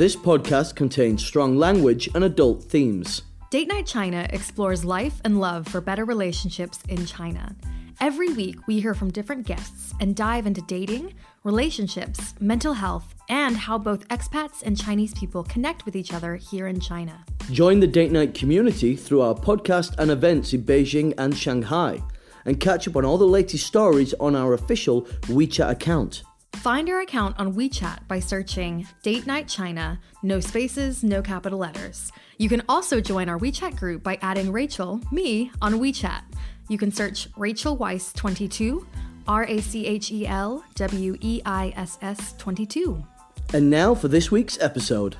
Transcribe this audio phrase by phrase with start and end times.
[0.00, 3.20] This podcast contains strong language and adult themes.
[3.50, 7.54] Date Night China explores life and love for better relationships in China.
[8.00, 11.12] Every week, we hear from different guests and dive into dating,
[11.44, 16.66] relationships, mental health, and how both expats and Chinese people connect with each other here
[16.66, 17.22] in China.
[17.52, 22.02] Join the Date Night community through our podcast and events in Beijing and Shanghai,
[22.46, 26.22] and catch up on all the latest stories on our official WeChat account.
[26.60, 32.12] Find our account on WeChat by searching Date Night China, no spaces, no capital letters.
[32.36, 36.20] You can also join our WeChat group by adding Rachel, me, on WeChat.
[36.68, 38.86] You can search Rachel Weiss 22,
[39.26, 43.06] R A C H E L W E I S S 22.
[43.54, 45.16] And now for this week's episode.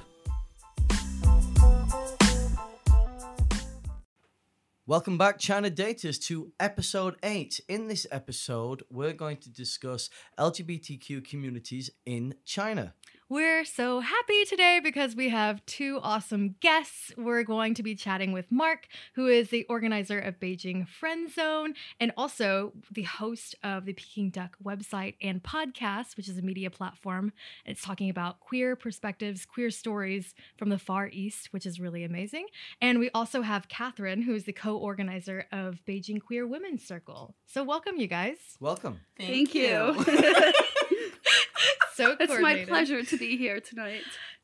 [4.90, 7.60] Welcome back, China Daters, to episode 8.
[7.68, 12.92] In this episode, we're going to discuss LGBTQ communities in China.
[13.30, 17.12] We're so happy today because we have two awesome guests.
[17.16, 21.74] We're going to be chatting with Mark, who is the organizer of Beijing Friend Zone
[22.00, 26.70] and also the host of the Piquing Duck website and podcast, which is a media
[26.70, 27.32] platform.
[27.64, 32.46] It's talking about queer perspectives, queer stories from the Far East, which is really amazing.
[32.80, 37.37] And we also have Catherine, who is the co organizer of Beijing Queer Women's Circle.
[37.46, 38.38] So, welcome, you guys.
[38.59, 38.98] Welcome.
[39.16, 40.04] Thank, you.
[42.01, 44.02] so it's my pleasure to be here tonight.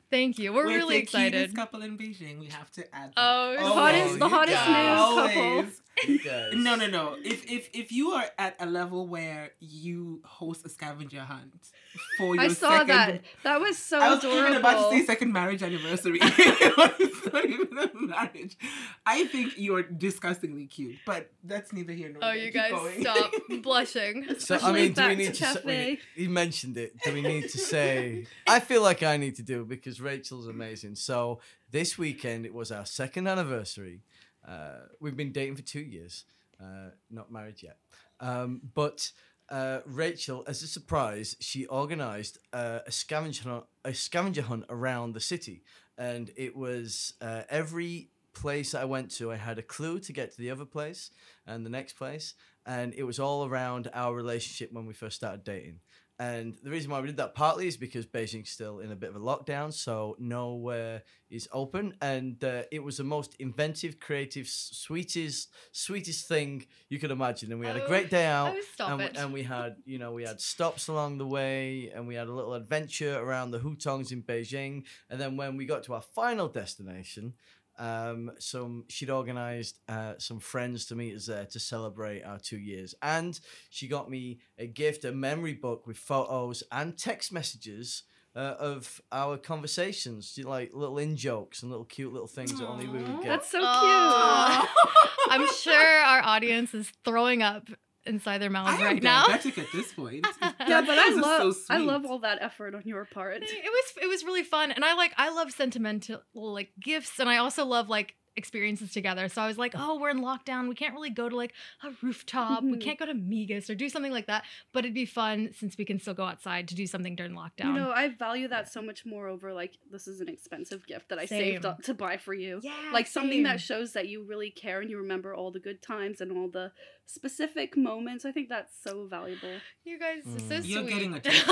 [0.09, 0.53] Thank you.
[0.53, 1.33] We're We're really the excited.
[1.33, 2.39] cutest couple in Beijing.
[2.39, 3.09] We have to add.
[3.09, 3.13] that.
[3.17, 4.73] Oh, The hottest- the hottest new
[5.21, 5.65] couple.
[6.05, 6.63] Always.
[6.63, 7.15] No, no, no.
[7.23, 11.69] If if if you are at a level where you host a scavenger hunt
[12.17, 13.21] for your I saw second, that.
[13.43, 14.39] That was so I was adorable.
[14.39, 16.19] even about to say second marriage anniversary.
[16.21, 18.57] it's not even a marriage.
[19.05, 22.31] I think you're disgustingly cute, but that's neither here nor oh, there.
[22.31, 23.01] Oh, you Keep guys going.
[23.01, 23.31] stop
[23.63, 24.25] blushing.
[24.39, 25.45] So I mean, do we need to to?
[25.45, 25.85] Say, we cafe.
[25.89, 26.93] need, he mentioned it.
[27.03, 28.27] Do we need to say?
[28.47, 30.95] I feel like I need to do because Rachel's amazing.
[30.95, 31.39] So
[31.71, 34.01] this weekend it was our second anniversary.
[34.47, 36.25] Uh, we've been dating for two years,
[36.61, 37.77] uh, not married yet.
[38.19, 39.11] Um, but
[39.49, 45.13] uh, Rachel, as a surprise, she organised uh, a scavenger hunt, a scavenger hunt around
[45.13, 45.63] the city,
[45.97, 50.31] and it was uh, every place I went to, I had a clue to get
[50.31, 51.11] to the other place
[51.45, 55.43] and the next place, and it was all around our relationship when we first started
[55.43, 55.79] dating.
[56.19, 59.09] And the reason why we did that partly is because Beijing's still in a bit
[59.11, 61.93] of a lockdown, so nowhere is open.
[62.01, 67.51] And uh, it was the most inventive, creative, sweetest, sweetest thing you could imagine.
[67.51, 68.55] And we had a Oh, great day out.
[68.57, 69.15] oh, stop and, it.
[69.17, 72.33] and we had, you know, we had stops along the way, and we had a
[72.33, 74.85] little adventure around the Hutongs in Beijing.
[75.11, 77.33] And then when we got to our final destination,
[77.77, 82.57] um, some she'd organised uh, some friends to meet us there to celebrate our two
[82.57, 83.39] years, and
[83.69, 88.03] she got me a gift, a memory book with photos and text messages.
[88.35, 92.87] Uh, of our conversations, like little in jokes and little cute little things that only
[92.87, 93.29] we would get.
[93.29, 94.59] That's so Aw.
[94.59, 95.09] cute.
[95.31, 97.67] I'm sure our audience is throwing up
[98.07, 99.25] inside their mouths I am right now.
[99.27, 100.25] diabetic at this point.
[100.41, 103.43] yeah, but I love so I love all that effort on your part.
[103.43, 107.29] It was it was really fun, and I like I love sentimental like gifts, and
[107.29, 109.27] I also love like experiences together.
[109.29, 110.69] So I was like, oh, we're in lockdown.
[110.69, 111.53] We can't really go to like
[111.83, 112.61] a rooftop.
[112.61, 112.81] We Mhm.
[112.81, 114.43] can't go to Migas or do something like that.
[114.73, 117.65] But it'd be fun since we can still go outside to do something during lockdown.
[117.65, 121.09] You know, I value that so much more over like this is an expensive gift
[121.09, 122.59] that I saved up to buy for you.
[122.61, 125.81] yeah, like something that shows that you really care and you remember all the good
[125.81, 126.71] times and all the
[127.09, 128.25] specific moments.
[128.25, 129.49] I think that's so valuable.
[129.85, 130.59] you guys are so Mm.
[130.61, 130.65] sweet.
[130.69, 131.47] You're getting a text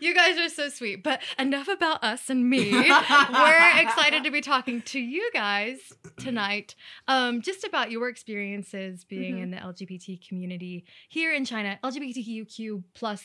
[0.00, 1.02] you guys are so sweet.
[1.02, 2.70] But enough about us and me.
[2.72, 5.78] We're excited to be talking to you guys
[6.18, 6.74] tonight
[7.08, 9.42] um, just about your experiences being Mhm.
[9.42, 13.22] in the LGBT community here in China, LGBTQ plus.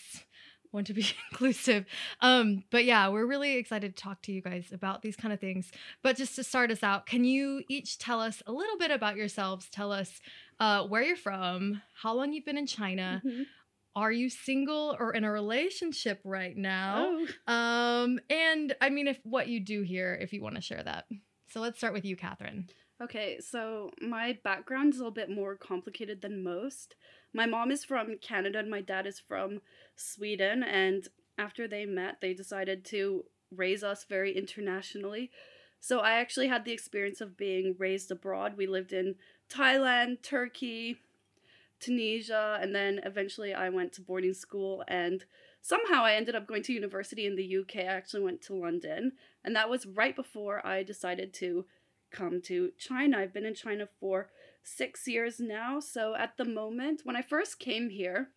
[0.71, 1.85] Want to be inclusive.
[2.21, 5.39] Um, but yeah, we're really excited to talk to you guys about these kind of
[5.39, 5.71] things.
[6.03, 9.15] But just to start us out, can you each tell us a little bit about
[9.15, 9.67] yourselves?
[9.71, 10.19] Tell us
[10.59, 13.45] uh, where you're from, how long you've been in China, Mhm.
[13.95, 17.17] are you single or in a relationship right now?
[17.47, 17.51] Oh.
[17.53, 21.05] Um, and I mean, if what you do here, if you want to share that.
[21.47, 22.69] So let's start with you, Catherine.
[23.01, 26.95] Okay, so my background is a little bit more complicated than most.
[27.33, 29.61] My mom is from Canada and my dad is from
[29.95, 31.07] Sweden, and
[31.37, 33.23] after they met, they decided to
[33.55, 35.31] raise us very internationally.
[35.79, 38.57] So I actually had the experience of being raised abroad.
[38.57, 39.15] We lived in
[39.49, 40.97] Thailand, Turkey,
[41.79, 45.23] Tunisia, and then eventually I went to boarding school and
[45.61, 47.77] somehow I ended up going to university in the UK.
[47.77, 49.13] I actually went to London,
[49.43, 51.65] and that was right before I decided to
[52.11, 53.17] come to China.
[53.17, 54.29] I've been in China for
[54.63, 55.79] six years now.
[55.79, 58.29] So at the moment, when I first came here,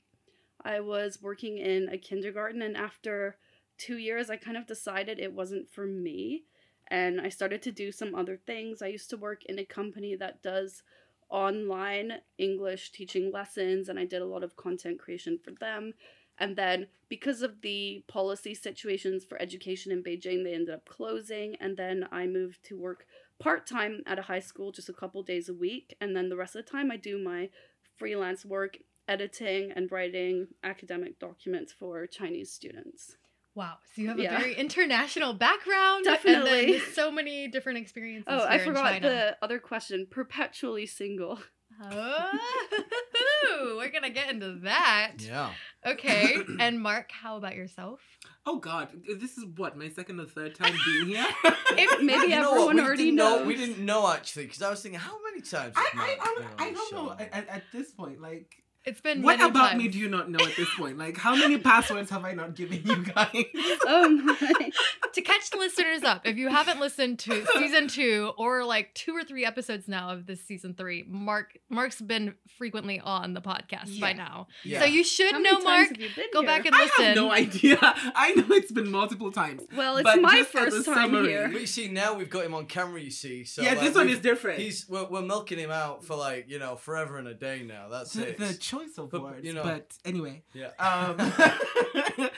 [0.64, 3.36] I was working in a kindergarten, and after
[3.78, 6.44] two years, I kind of decided it wasn't for me.
[6.88, 8.82] And I started to do some other things.
[8.82, 10.82] I used to work in a company that does
[11.30, 15.94] online English teaching lessons, and I did a lot of content creation for them.
[16.38, 21.56] And then, because of the policy situations for education in Beijing, they ended up closing.
[21.60, 23.06] And then I moved to work
[23.43, 25.94] part time at a high school just a couple days a week.
[26.00, 27.50] And then the rest of the time, I do my
[27.97, 28.79] freelance work,
[29.09, 33.17] editing and writing academic documents for Chinese students.
[33.55, 33.75] Wow.
[33.94, 34.37] So you have Yeah.
[34.37, 36.05] a very international background.
[36.05, 36.79] Definitely.
[36.94, 38.25] so many different experiences.
[38.33, 40.06] Oh, I forgot the other question.
[40.11, 41.41] Perpetually single.
[41.80, 45.12] Oh, we're gonna get into that.
[45.19, 45.50] Yeah.
[45.86, 46.36] Okay.
[46.60, 48.00] And Mark, how about yourself?
[48.46, 48.88] Oh God,
[49.19, 51.26] this is what my second or third time being here.
[51.72, 53.36] If maybe You know everyone We already didn't know.
[53.38, 53.46] knows.
[53.46, 55.74] We didn't know actually because I was thinking, how many times?
[55.76, 57.12] I, has I, Mark I, I don't know show?
[57.19, 58.20] at, at, at this point.
[58.20, 59.82] Like, It's been what many about times.
[59.82, 60.99] me do you not know at this point?
[60.99, 63.29] Like, how many passwords have I not given you guys?
[63.87, 64.70] oh my.
[65.12, 69.12] to catch the listeners up, if you haven't listened to season two or like two
[69.17, 74.00] or three episodes now of this season three, Mark Mark's been frequently on the podcast
[74.00, 74.49] by now.
[74.64, 74.81] Yeah.
[74.81, 75.88] So you should How know many times Mark.
[75.88, 76.46] have you been Go here?
[76.49, 76.90] back and listen.
[76.99, 77.79] I have no idea.
[77.82, 79.62] I know it's been multiple times.
[79.76, 81.49] Well, it's But my just as first time summary- here.
[81.52, 83.00] But you see, now we've got him on camera.
[83.00, 84.58] You see, so yeah, like, this one is different.
[84.58, 87.87] He's we're, we're milking him out for like you know forever and a day now.
[87.88, 88.38] That's the, it.
[88.38, 90.42] the choice of But, words, you know- but anyway.
[90.54, 90.70] yeah.
[90.78, 91.16] Um,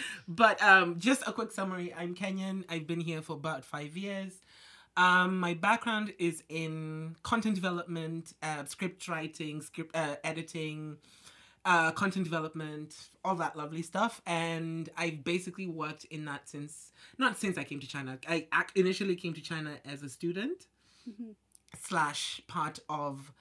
[0.29, 1.93] but um, just a quick summary.
[1.97, 2.65] I'm Kenyan.
[2.69, 4.33] I've been here for about five years.
[4.97, 10.99] Um, my background is in content development, uh, script writing, script uh, editing,
[11.65, 12.95] uh, content development,
[13.25, 14.21] all that lovely stuff.
[14.27, 18.19] And I've basically worked in that since not since I came to China.
[18.29, 20.67] I ac- initially came to China as a student
[21.09, 21.35] Mhm.
[21.81, 23.33] slash part of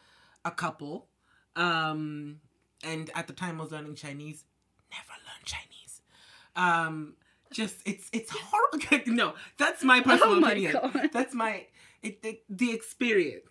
[0.43, 1.07] a couple.
[1.55, 2.39] Um,
[2.83, 4.45] and at the time I was learning Chinese.
[4.91, 6.01] Never learned Chinese.
[6.55, 7.15] Um,
[7.51, 9.11] just it's it's horrible.
[9.13, 10.73] no, that's my personal oh my opinion.
[10.73, 11.09] god.
[11.13, 11.65] That's my
[12.01, 13.49] it, it the experience.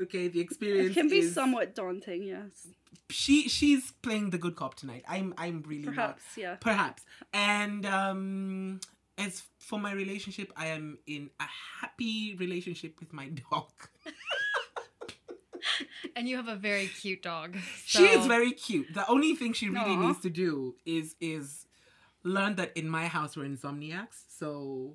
[0.00, 2.68] Okay, the experience It can be is- somewhat daunting, yes.
[3.10, 5.04] She she's playing the good cop tonight.
[5.08, 5.94] I'm I'm really not.
[5.94, 6.56] Perhaps, yeah.
[6.60, 7.02] Perhaps.
[7.32, 8.80] And um
[9.16, 11.46] as for my relationship, I am in a
[11.80, 13.70] happy relationship with my dog.
[16.16, 17.56] and you have a very cute dog.
[17.84, 18.92] She is very cute.
[18.94, 20.06] The only thing she really Aw.
[20.08, 21.66] needs to do is is
[22.24, 24.24] learn that in my house we're insomniacs.
[24.28, 24.94] So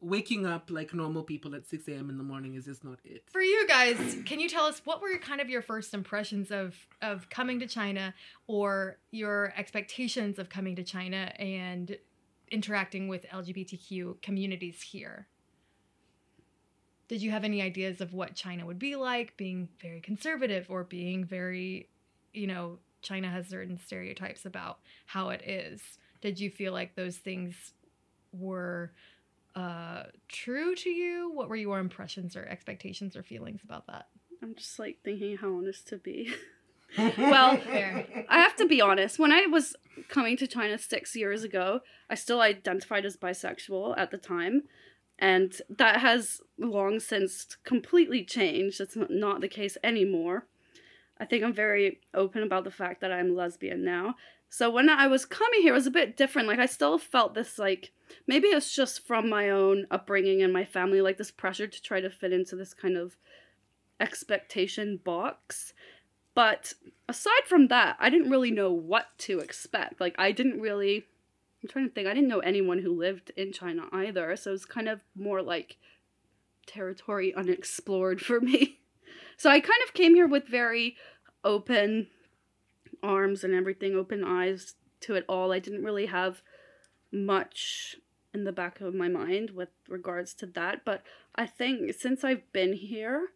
[0.00, 2.10] waking up like normal people at 6 a.m.
[2.10, 3.24] in the morning is just not it.
[3.32, 6.74] For you guys, can you tell us what were kind of your first impressions of
[7.02, 8.14] of coming to China
[8.46, 11.98] or your expectations of coming to China and
[12.50, 15.26] interacting with LGBTQ communities here?
[17.08, 20.84] Did you have any ideas of what China would be like, being very conservative or
[20.84, 21.88] being very,
[22.32, 25.80] you know, China has certain stereotypes about how it is.
[26.20, 27.72] Did you feel like those things
[28.32, 28.92] were
[29.54, 31.30] uh true to you?
[31.32, 34.08] What were your impressions or expectations or feelings about that?
[34.42, 36.32] I'm just like thinking how honest to be.
[36.96, 38.06] Well, Fair.
[38.30, 39.18] I have to be honest.
[39.18, 39.76] When I was
[40.08, 44.62] coming to China six years ago, I still identified as bisexual at the time.
[45.18, 48.80] And that has long since completely changed.
[48.96, 50.46] Not- not the case anymore.
[51.18, 54.14] I think I'm very open about the fact that I'm lesbian now.
[54.48, 56.48] So when I was coming here, it was a bit different.
[56.48, 57.92] Like, I still felt this, like,
[58.26, 62.00] maybe it's just from my own upbringing and my family, like this pressure to try
[62.00, 63.16] to fit into this kind of
[64.00, 65.74] expectation box.
[66.34, 66.72] But
[67.08, 70.00] aside from that, I didn't really know what to expect.
[70.00, 71.06] Like, I didn't really.
[71.62, 72.06] I'm trying to think.
[72.06, 74.36] I didn't know anyone who lived in China either.
[74.36, 75.76] So it's kind of more like
[76.66, 78.76] territory unexplored for me.
[79.38, 80.96] So I kind of came here with very
[81.44, 82.08] open
[83.04, 85.52] arms and everything, open eyes to it all.
[85.52, 86.42] I didn't really have
[87.12, 87.96] much
[88.34, 90.84] in the back of my mind with regards to that.
[90.84, 91.02] But
[91.34, 93.28] I think since I've been here,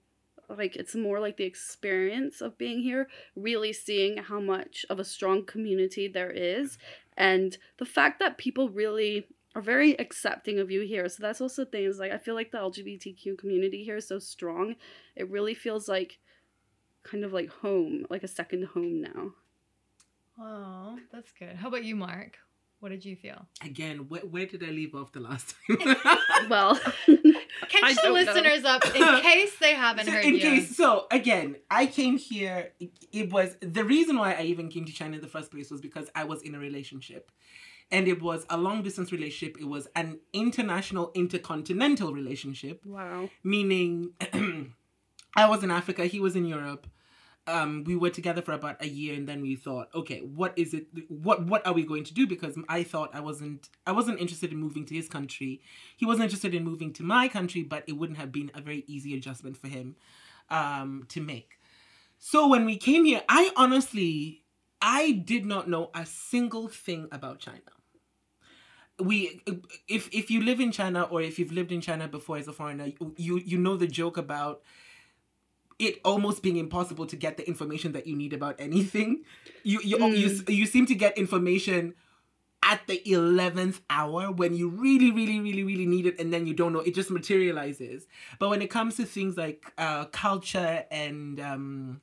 [0.49, 5.05] like it's more like the experience of being here, really seeing how much of a
[5.05, 6.79] strong community there is,
[7.17, 11.09] and the fact that people really are very accepting of you here.
[11.09, 14.77] So that's also things like I feel like the LGBTQ community here is so strong.
[15.15, 16.19] It really feels like
[17.03, 19.33] kind of like home, like a second home now.
[20.39, 21.57] Oh, that's good.
[21.57, 22.39] How about you, Mark?
[22.81, 23.47] What did you feel?
[23.63, 25.97] Again, where, where did I leave off the last time?
[26.51, 26.81] Well,
[27.69, 28.33] Catch the don't know.
[28.33, 30.41] listeners up in case they haven't So heard in you.
[30.41, 34.85] case so again i came here it, it was the reason why i even came
[34.85, 37.31] to china in the first place was because i was in a relationship
[37.91, 43.29] and it was a long distance relationship it was an international intercontinental relationship wow.
[43.45, 44.11] meaning
[45.37, 46.87] i was in africa he was in europe
[47.47, 50.75] um, we were together for about a year, and then we thought, okay, what is
[50.75, 50.87] it?
[51.09, 52.27] What what are we going to do?
[52.27, 55.61] Because I thought I wasn't I wasn't interested in moving to his country.
[55.97, 58.85] He wasn't interested in moving to my country, but it wouldn't have been a very
[58.87, 59.97] easy adjustment for him
[60.51, 61.59] um, to make.
[62.19, 64.43] So when we came here, I honestly
[64.81, 67.63] I did not know a single thing about China
[69.01, 69.43] we
[69.89, 72.53] if if you live in China or if you've lived in China before as a
[72.53, 74.63] foreigner, you you know the joke about
[75.83, 79.25] it almost being impossible to get the information that you need about anything.
[79.65, 80.17] You you Mm.
[80.17, 81.95] you, you seem to get information
[82.65, 86.55] at the 11th hour when you really really really really need it and then you
[86.55, 88.07] don't know it just materializes
[88.39, 92.01] but when it comes to things like uh, culture and um,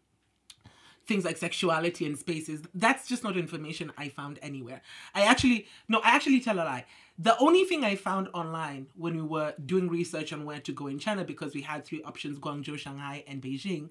[1.08, 4.82] things like sexuality and spaces that's just not information i found anywhere
[5.16, 6.86] i actually no i actually tell a lie
[7.20, 10.88] the only thing i found online when we were doing research on where to go
[10.88, 13.90] in china because we had three options guangzhou shanghai and beijing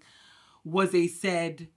[0.65, 1.69] was they said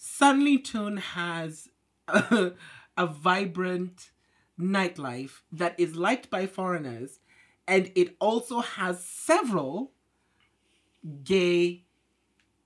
[0.00, 1.68] Sanlitun has
[2.06, 2.52] a,
[2.96, 4.10] a vibrant
[4.58, 7.20] nightlife that is liked by foreigners
[7.66, 9.92] and it also has several
[11.22, 11.84] gay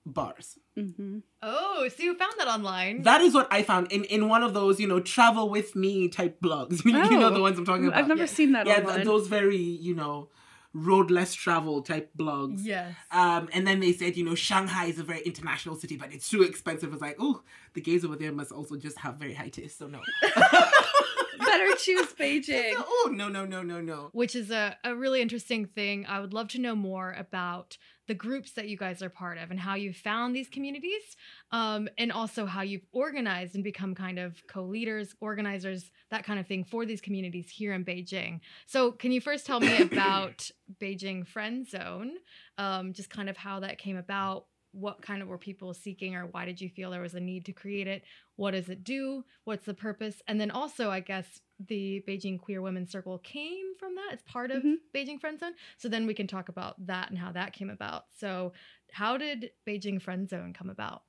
[0.07, 1.19] bars Mm-hmm.
[1.43, 3.03] Oh, so you found that online?
[3.03, 6.09] that is what I found in, in one of those, you know, travel with me
[6.09, 6.85] type blogs.
[6.87, 7.35] you know Oh.
[7.35, 7.99] the ones I'm talking about.
[7.99, 8.27] I've never Yeah.
[8.27, 10.29] seen that yeah, th- those very, you know,
[10.75, 12.61] road less travel type blogs.
[12.63, 12.95] yes.
[13.11, 16.31] Um, and then they said, you know, Shanghai is a very international city, but it's
[16.31, 16.91] too expensive.
[16.95, 17.43] It's like, oh,
[17.75, 19.79] the gays over there must also just have very high taste.
[19.79, 20.01] So no.
[21.45, 22.75] Better choose Beijing.
[22.77, 24.11] oh no no no no no.
[24.13, 26.07] which is a, a really interesting thing.
[26.07, 27.77] I would love to know more about
[28.09, 31.17] the groups that you guys are part of and how you found these communities,
[31.53, 36.41] um, and also how you've organized and become kind of co leaders, organizers, that kind
[36.41, 38.41] of thing for these communities here in Beijing.
[38.67, 42.13] So, can you first tell me about Beijing Friend Zone?
[42.59, 44.47] Um, just kind of how that came about.
[44.73, 47.45] What kind of were people seeking, or why did you feel there was a need
[47.47, 48.03] to create it?
[48.37, 49.25] What does it do?
[49.45, 50.23] What's the purpose?
[50.27, 54.11] And then also, I guess the Beijing Queer Women's Circle came from that.
[54.13, 54.77] It's part of Mhm.
[54.95, 55.55] Beijing Friend Zone.
[55.77, 58.07] So then we can talk about that and how that came about.
[58.17, 58.53] So,
[58.93, 61.03] how did Beijing Friend Zone come about?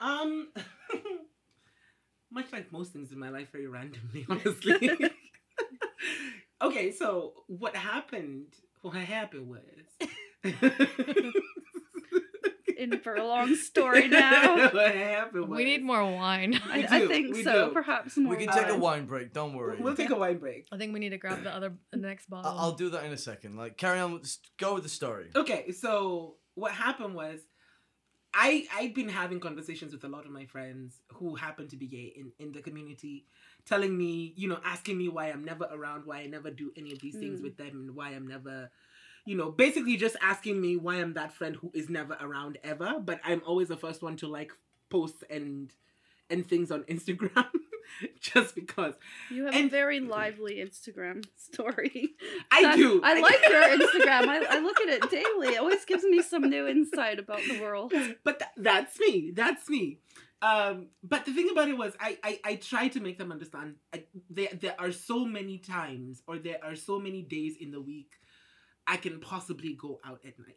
[0.00, 0.52] Um,
[2.30, 4.90] much like most things in my life, very randomly, honestly.
[6.62, 8.54] okay, so what happened?
[8.82, 10.52] What happened was.
[12.78, 14.56] In for a long story now.
[14.72, 15.48] what happened.
[15.48, 16.60] We need more wine.
[16.70, 17.68] I, We I think we so.
[17.68, 17.72] do.
[17.74, 18.34] Perhaps more.
[18.36, 18.80] We can take a wine.
[18.80, 19.32] wine break.
[19.32, 19.78] Don't worry.
[19.80, 20.66] We'll take a wine break.
[20.72, 22.58] I think we need to grab the other the next I- bottle.
[22.58, 23.56] I'll do that in a second.
[23.56, 24.20] Like, carry on.
[24.58, 25.30] Go with the story.
[25.34, 27.40] Okay, so what happened was
[28.32, 31.86] I I'd been having conversations with a lot of my friends who happen to be
[31.86, 33.26] gay in, in the community,
[33.64, 36.92] telling me, you know, asking me why I'm never around, why I never do any
[36.92, 37.44] of these things Mm.
[37.44, 38.70] with them, and why I'm never,
[39.24, 43.00] you know, basically just asking me why I'm that friend who is never around ever,
[43.02, 44.52] but I'm always the first one to like
[44.90, 45.72] posts and
[46.30, 47.46] and things on Instagram.
[48.20, 48.94] just because
[49.30, 52.14] You have And- a very lively Instagram story.
[52.50, 53.00] I do.
[53.04, 54.26] I like your Instagram.
[54.28, 55.54] I, I look at it daily.
[55.54, 57.92] It always gives me some new insight about the world.
[58.24, 59.98] but th- that's me that's me
[60.42, 63.76] um but the thing about it was i i, I try to make them understand
[63.94, 67.80] I, there there are so many times or there are so many days in the
[67.80, 68.12] week
[68.86, 70.56] i can possibly go out at night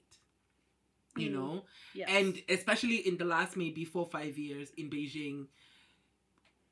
[1.16, 1.34] you Mm.
[1.34, 1.64] know
[1.96, 2.10] Yes.
[2.12, 5.48] and especially in the last maybe four five years in beijing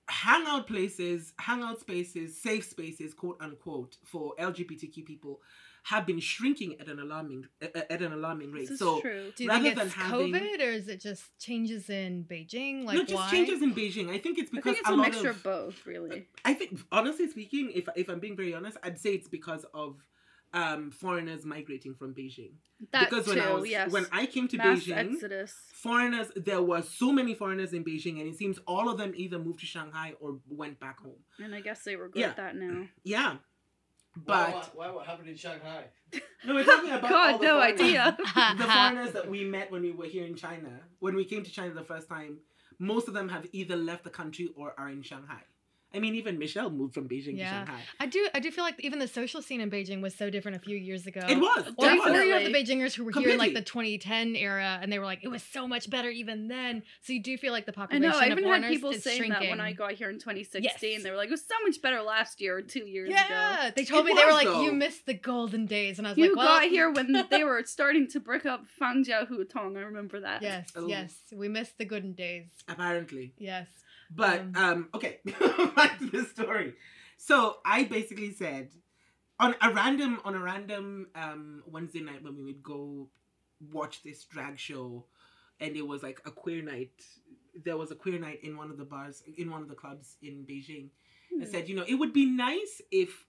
[0.07, 5.41] hangout places hangout spaces safe spaces quote unquote for lgbtq people
[5.81, 9.31] have been shrinking at an alarming at at an alarming rate so true.
[9.35, 12.85] do you rather think than it's having- COVID or is it just changes in Beijing?
[12.85, 13.29] Like no, just why?
[13.31, 14.09] changes in Beijing.
[14.09, 16.27] I think it's I because think it's a, a lot mixture of, of both, really.
[16.43, 20.03] I think, honestly speaking, if if I'm being very honest, I'd say it's because of
[20.55, 22.53] um, foreigners migrating from Beijing.
[22.91, 23.91] That because too, when I was yes.
[23.91, 25.53] when I came to Mass Beijing, exodus.
[25.73, 29.37] foreigners there were so many foreigners in Beijing, and it seems all of them either
[29.37, 31.19] moved to Shanghai or went back home.
[31.43, 32.33] And I guess they regret Yeah.
[32.35, 32.85] that now.
[33.03, 33.35] Yeah,
[34.15, 35.85] but why, what happened in Shanghai?
[36.45, 38.17] no, we're talking about all God, the no foreigners- idea.
[38.57, 41.51] the foreigners that we met when we were here in China, when we came to
[41.51, 42.39] China the first time,
[42.79, 45.41] most of them have either left the country or are in Shanghai.
[45.95, 47.61] I mean, even Michelle moved from Beijing Yeah.
[47.61, 47.81] to Shanghai.
[47.99, 48.27] I do.
[48.33, 50.75] I do feel like even the social scene in Beijing was so different a few
[50.77, 51.21] years ago.
[51.27, 51.63] It was.
[51.77, 54.79] Or, it or you have the Beijingers who were here in like the 2010 era,
[54.81, 56.83] and they were like, it was so much better even then.
[57.01, 58.17] So you do feel like the I population know.
[58.17, 59.41] I of even had foreigners people is saying shrinking.
[59.41, 60.63] that when I got here in 2016.
[60.91, 61.03] Yes.
[61.03, 63.19] They were like, it was so much better last year or two years ago.
[63.29, 64.61] yeah, they told It me they were like, though.
[64.63, 67.25] you missed the golden days, and I was You like, well, you got here when
[67.29, 69.77] they were starting to brick up Fangjia Hutong.
[69.77, 70.41] I remember that.
[70.41, 70.87] Yes, Oh.
[70.87, 72.47] yes, we missed the golden days.
[72.67, 73.33] Apparently.
[73.37, 73.67] Yes.
[74.09, 75.19] But Um, um, okay,
[75.75, 76.75] back to the story.
[77.17, 78.69] So I basically said
[79.39, 83.09] on a random on a random um Wednesday night when we would go
[83.71, 85.05] watch this drag show
[85.59, 87.03] and it was like a queer night.
[87.63, 90.17] There was a queer night in one of the bars in one of the clubs
[90.21, 90.89] in Beijing.
[91.41, 91.51] I Hmm.
[91.51, 93.25] said, you know, it would be nice if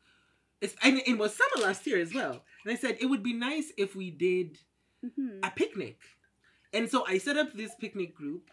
[0.60, 2.44] it's and it was summer last year as well.
[2.64, 4.58] And I said it would be nice if we did
[5.04, 5.40] Mhm.
[5.42, 6.00] a picnic.
[6.72, 8.50] And so I set up this picnic group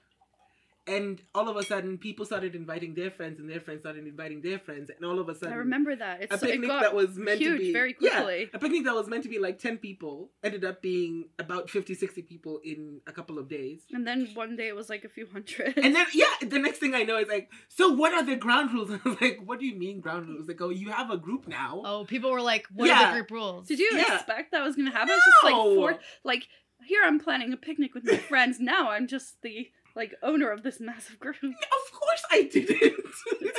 [0.85, 4.41] and all of a sudden people started inviting their friends and their friends started inviting
[4.41, 6.23] their friends and all of a sudden I remember that.
[6.23, 8.83] It's a picnic it that was meant huge to be very quickly yeah, a picnic
[8.85, 12.59] that was meant to be like 10 people ended up being about 50 60 people
[12.65, 15.77] in a couple of days And then one day it was like a few hundred.
[15.77, 18.73] and then yeah the next thing i know is like so what are the ground
[18.73, 21.17] rules i was like what do you mean ground rules like oh you have a
[21.17, 24.15] group now Oh, people were like, "What are the group rules?" Did you Yeah.
[24.15, 25.13] expect that was gonna happen?
[25.13, 25.97] It's just like No.
[26.23, 26.47] like
[26.85, 28.59] here I'm planning a picnic with my friends.
[28.59, 31.35] Now I'm just the like owner of this massive group.
[31.43, 32.93] of course i didn't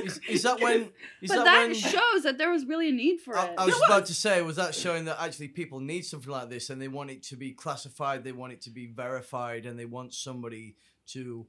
[0.04, 0.90] Is, is that when?
[1.22, 1.74] Is but that, that when?
[1.74, 3.54] shows that there was really a need for I, it.
[3.56, 4.10] I was There about was.
[4.10, 7.10] to say, was that showing that actually people need something like this and they want
[7.10, 10.76] it to be classified, they want it to be verified, and they want somebody
[11.08, 11.46] to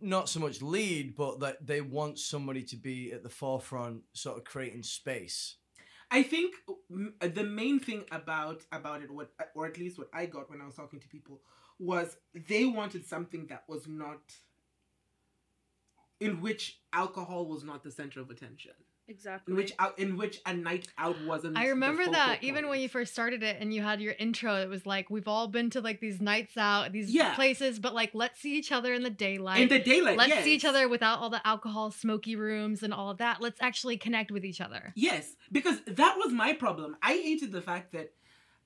[0.00, 4.36] not so much lead, but that they want somebody to be at the forefront, sort
[4.38, 5.56] of creating space.
[6.10, 6.54] I think
[7.20, 10.66] the main thing about about it, what or at least what I got when I
[10.66, 11.40] was talking to people,
[11.78, 14.20] was they wanted something that was not
[16.20, 18.72] in which alcohol was not the center of attention,
[19.08, 19.50] exactly.
[19.52, 21.56] in which out in which a night out wasn't.
[21.58, 24.14] I the remember focal that even when you first started it and you had your
[24.20, 27.34] intro, it was like we've all been to like these nights out, these Yeah.
[27.34, 29.62] places, but like let's see each other in the daylight.
[29.62, 33.10] in the daylight, let's see each other without all the alcohol, smoky rooms, and all
[33.10, 33.40] of that.
[33.40, 34.92] Let's actually connect with each other.
[34.94, 36.96] Yes, because that was my problem.
[37.02, 38.12] I hated the fact that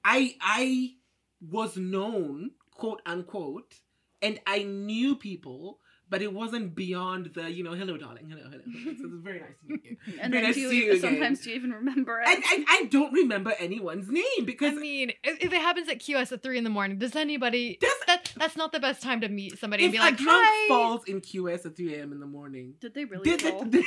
[0.04, 0.96] I I
[1.40, 3.80] was known, quote unquote,
[4.22, 8.62] and I knew people, but it wasn't beyond the, you know, hello darling, hello, hello.
[8.64, 8.94] hello.
[8.98, 9.96] So it's very nice to meet you.
[10.20, 11.00] and Very then nice do you, see you again.
[11.00, 12.28] sometimes do you even remember it?
[12.28, 15.98] And, and I don't remember anyone's name because I mean, if, if it happens at
[15.98, 17.78] QS at three in the morning, does anybody?
[17.80, 20.28] Does- that that's not the best time to meet somebody and be like, a drunk
[20.48, 22.12] "Hi." falls in QS at 3 a.m.
[22.12, 23.62] in the morning, Did they really did, fall?
[23.62, 23.84] it, did,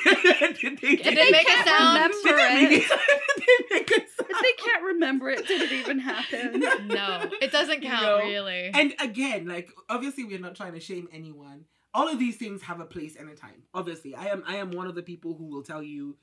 [0.82, 1.96] they, Did it make a can't sound?
[1.96, 2.38] remember Did
[2.70, 2.90] they it.
[3.38, 4.30] did they make a sound?
[4.30, 6.60] If they can't remember it, did it even happen?
[6.88, 8.72] No, it doesn't You count know, really.
[8.74, 11.64] And again, like obviously we're not trying to shame anyone.
[11.94, 13.64] All of these things have a place and a time.
[13.74, 16.18] Obviously, I am I am one of the people who will tell you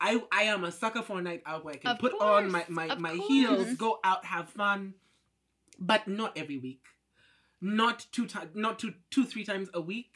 [0.00, 2.50] I I am a sucker for a night out where I can Of put on
[2.50, 3.28] my my, of my course.
[3.28, 3.74] heels, mm-hmm.
[3.74, 4.94] go out, have fun,
[5.78, 6.82] but not every week.
[7.60, 10.10] Not two times not two two three times a week.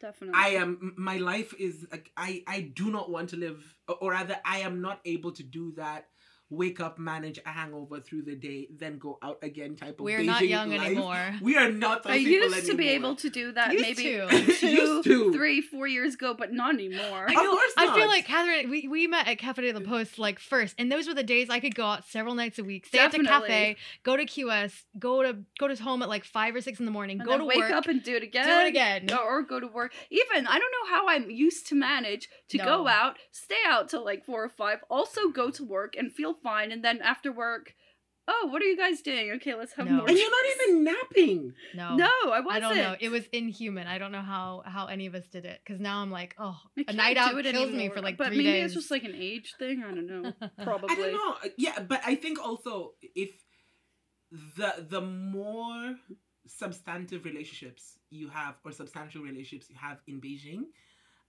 [0.00, 0.34] Definitely.
[0.40, 4.36] I am my life is I I do not want to live or- or rather
[4.44, 6.06] I am not able to do that
[6.48, 10.04] wake up manage a hangover through the day then go out again type of thing.
[10.04, 10.80] We're not young life.
[10.86, 11.32] anymore.
[11.42, 14.02] We are not those I people used to be able to do that Used maybe
[14.60, 15.32] two, to.
[15.32, 17.26] three, four years ago, but not anymore.
[17.28, 19.84] I, Of feel, course I feel like Catherine, we, we met at Cafe de la
[19.84, 22.64] Poste like first, and those were the days I could go out several nights a
[22.64, 26.24] week, stay at the cafe, go to QS, go to go to home at like
[26.24, 28.22] five or six in the morning, and go to wake work, up and do it
[28.22, 28.46] again.
[28.46, 29.10] do it again.
[29.12, 29.92] Or, or go to work.
[30.10, 32.64] Even I don't know how I'm used to manage to No.
[32.64, 36.35] go out, stay out till like four or five, also go to work and feel
[36.42, 37.74] fine, and then after work,
[38.28, 39.30] oh, what are you guys doing?
[39.36, 39.92] Okay, let's have No.
[39.98, 40.08] more.
[40.08, 41.54] and you're not even napping.
[41.74, 42.64] No, No, I I wasn't.
[42.64, 42.96] I don't know.
[43.00, 43.86] It was inhuman.
[43.86, 46.58] I don't know how how any of us did it because now I'm like, oh,
[46.76, 48.74] I a can't night out do it kills me for like but three maybe it's
[48.74, 49.84] just like an age thing.
[49.84, 50.32] I don't know.
[50.64, 50.88] Probably.
[50.90, 51.34] I don't know.
[51.56, 53.30] Yeah, but I think also if
[54.56, 55.94] the the more
[56.48, 60.64] substantive relationships you have or substantial relationships you have in Beijing,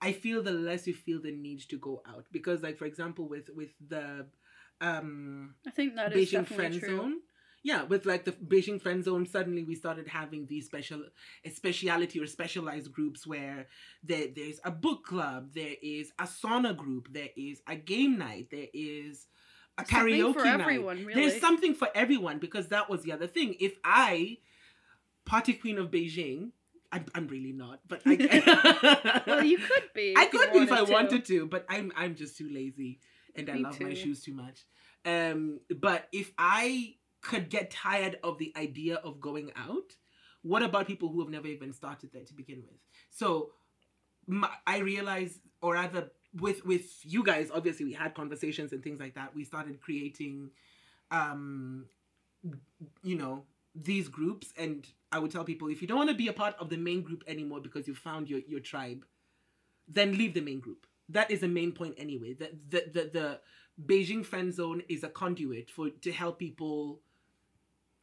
[0.02, 3.28] I feel the less you feel the need to go out because like for example
[3.28, 4.28] with with the
[4.82, 6.98] um I think that is Beijing definitely friend true.
[6.98, 7.16] zone.
[7.64, 11.04] Yeah, with like the Beijing friend zone, suddenly we started having these special,
[11.44, 13.68] a speciality or specialized groups where
[14.04, 18.48] there, there's a book club, there is a sauna group, there is a game night,
[18.52, 19.28] there is
[19.78, 20.62] a Something karaoke for night.
[20.62, 21.28] everyone, really.
[21.28, 23.56] There's something for everyone because that was the other thing.
[23.60, 24.38] If I,
[25.26, 26.52] party queen of Beijing,
[26.92, 29.24] I'm, I'm really not, but I.
[29.28, 30.14] well, you could be.
[30.16, 30.92] I could be if I to.
[30.92, 33.00] wanted to, but I'm I'm just too lazy
[33.38, 34.66] and I Me love my shoes too much.
[35.06, 39.96] Um, but if I could get tired of the idea of going out,
[40.42, 42.80] what about people who have never even started there to begin with?
[43.10, 43.52] So
[44.28, 49.00] my, I realized, or rather, with with you guys, obviously we had conversations and things
[49.00, 49.36] like that.
[49.36, 50.52] We started creating,
[51.12, 51.86] um,
[53.04, 56.28] you know, these groups, and I would tell people if you don't want to be
[56.28, 59.06] a part of the main group anymore because you found your your tribe,
[59.88, 60.86] then leave the main group.
[61.10, 62.34] That is the main point anyway.
[62.34, 63.40] That the the, the
[63.86, 67.00] Beijing friend zone is a conduit for to help people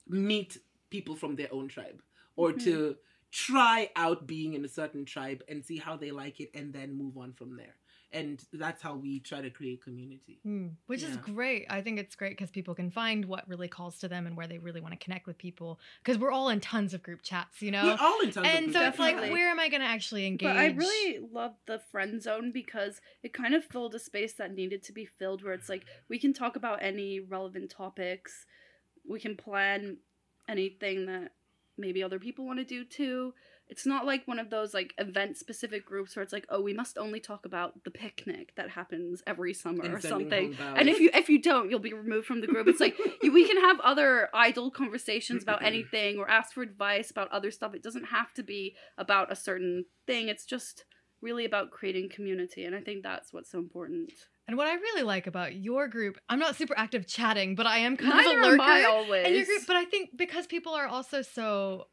[0.08, 0.58] meet
[0.90, 2.00] people from their own tribe
[2.36, 2.92] or to mm-hmm.
[3.30, 6.96] try out being in a certain tribe and see how they like it and then
[6.96, 7.74] move on from there
[8.14, 11.66] and that's how we try to create community Mm, which is great.
[11.70, 14.46] I think it's great because people can find what really calls to them and where
[14.46, 15.80] they really want to connect with people.
[16.02, 17.84] Because we're all in tons of group chats, you know.
[17.84, 19.86] we're all in tons and of so group it's like, where am I going to
[19.86, 20.48] actually engage?
[20.48, 24.52] But I really love the friend zone because it kind of filled a space that
[24.54, 28.44] needed to be filled where it's like we can talk about any relevant topics.
[29.08, 29.98] We can plan
[30.48, 31.32] anything that
[31.78, 33.32] maybe other people want to do too.
[33.68, 36.74] It's not like one of those like event specific groups where it's like, oh, we
[36.74, 40.56] must only talk about the picnic that happens every summer and or something.
[40.76, 42.68] And if you if you don't, you'll be removed from the group.
[42.68, 47.10] It's like you, we can have other idle conversations about anything or ask for advice
[47.10, 47.74] about other stuff.
[47.74, 50.28] It doesn't have to be about a certain thing.
[50.28, 50.84] It's just
[51.22, 54.12] really about creating community, and I think that's what's so important.
[54.46, 57.78] And what I really like about your group, I'm not super active chatting, but I
[57.78, 58.62] am kind Neither of a am lurker.
[58.62, 59.26] I always.
[59.26, 61.86] in your group but i think because people are also so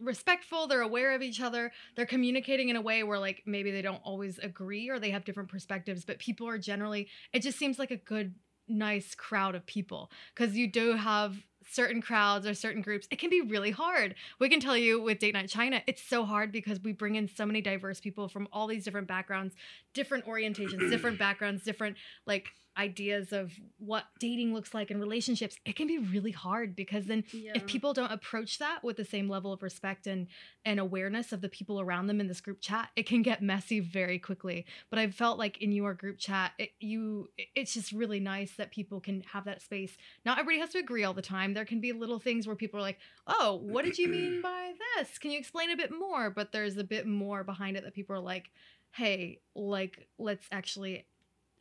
[0.00, 3.82] respectful they're aware of each other they're communicating in a way where like maybe they
[3.82, 7.78] don't always agree or they have different perspectives but people are generally it just seems
[7.78, 8.34] like a good
[8.68, 10.10] nice crowd of people.
[10.34, 11.36] Because you do have
[11.70, 14.16] certain crowds or certain groups it can be really hard.
[14.40, 17.30] We can tell you with date night china it's so hard because we bring in
[17.34, 19.54] so many diverse people from all these different backgrounds
[19.94, 25.76] different orientations different backgrounds different like ideas of what dating looks like and relationships it
[25.76, 27.52] can be really hard because then yeah.
[27.54, 30.26] if people don't approach that with the same level of respect and
[30.64, 33.80] and awareness of the people around them in this group chat it can get messy
[33.80, 34.64] very quickly.
[34.88, 38.70] But i felt like in your group chat it, you it's just really nice that
[38.70, 39.96] people can have that space.
[40.24, 41.52] Not everybody has to agree all the time.
[41.52, 44.72] There can be little things where people are like oh what did you mean by
[44.96, 45.18] this?
[45.18, 46.30] Can you explain a bit more?
[46.30, 48.50] But there's a bit more behind it that people are like
[48.92, 51.06] hey like let's actually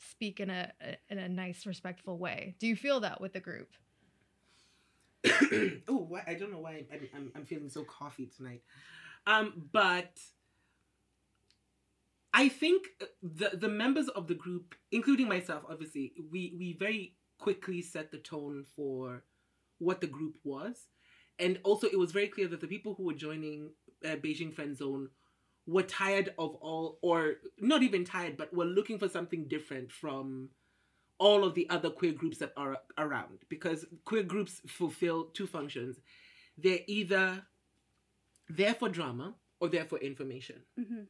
[0.10, 0.72] speak in a
[1.10, 2.56] in a nice respectful way.
[2.60, 3.70] Do you feel that with the group?
[5.88, 8.62] Oh, I don't know why I'm, I'm, I'm feeling so coffee tonight.
[9.28, 10.20] Um, but
[12.34, 12.88] I think
[13.22, 18.18] the the members of the group, including myself, obviously, we we very quickly set the
[18.18, 19.24] tone for
[19.80, 20.88] what the group was,
[21.40, 23.72] and also it was very clear that the people who were joining
[24.06, 25.10] uh, Beijing Friend Zone
[25.67, 30.50] were tired of all, or not even tired, but were looking for something different from
[31.19, 33.39] all of the other queer groups that are around.
[33.50, 36.00] Because queer groups fulfill two functions.
[36.58, 37.43] They're either
[38.50, 40.63] there for drama or there for information.
[40.80, 41.08] Mhm.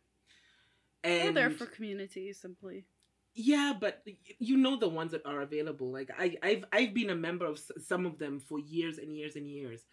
[1.03, 2.85] and Or there for community simply.
[3.33, 4.03] yeah but
[4.39, 5.89] you know the ones that are available.
[5.91, 9.35] Like I, i've i've been a member of some of them for years and years
[9.37, 9.85] and years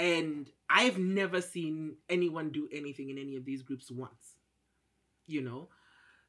[0.00, 4.24] and i've never seen anyone do anything in any of these groups once
[5.26, 5.68] you know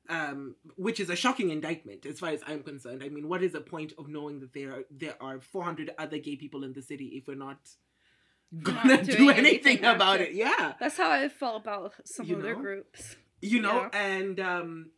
[0.09, 3.03] um, which is a shocking indictment as far as I'm concerned.
[3.03, 6.17] I mean, what is the point of knowing that there are there are 400 other
[6.17, 7.59] gay people in the city if we're not
[8.63, 10.29] gonna doing do anything anything about active.
[10.29, 10.33] it?
[10.35, 12.61] Yeah, That's how I felt about some You other know?
[12.61, 13.15] groups.
[13.41, 13.99] you know, Yeah.
[14.15, 14.89] and um,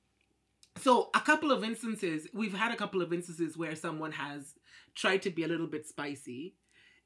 [0.81, 4.55] so a couple of instances we've had a couple of instances where someone has
[4.95, 6.55] tried to be a little bit spicy,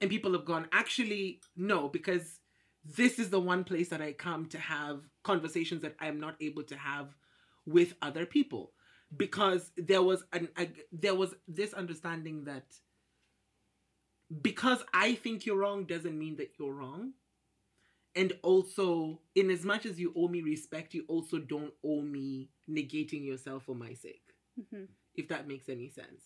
[0.02, 2.40] and people have gone actually no because
[2.86, 6.64] this is the one place that I come to have conversations that I'm not able
[6.64, 7.16] to have
[7.66, 8.72] with other people
[9.16, 12.66] because there was an a, there was this understanding that
[14.42, 17.14] because I think you're wrong doesn't mean that you're wrong.
[18.16, 22.50] And also, in as much as you owe me respect, you also don't owe me
[22.70, 24.24] negating yourself for my sake,
[24.72, 26.22] hmm if that makes any sense.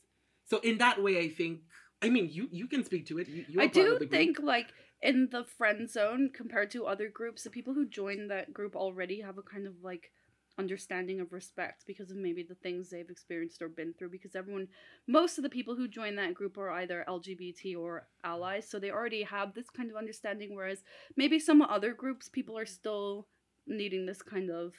[0.45, 1.61] So in that way, I think.
[2.01, 3.27] I mean, you you can speak to it.
[3.27, 7.49] You, you're I do think like in the friend zone compared to other groups, the
[7.49, 10.11] people who join that group already have a kind of like
[10.57, 14.67] understanding of respect because of maybe the things they've experienced or been through because everyone
[15.07, 18.91] most of the people who join that group are either LGBT or allies so they
[18.91, 20.83] already have this kind of understanding whereas
[21.15, 23.27] maybe some other groups people are still
[23.65, 24.73] needing this kind of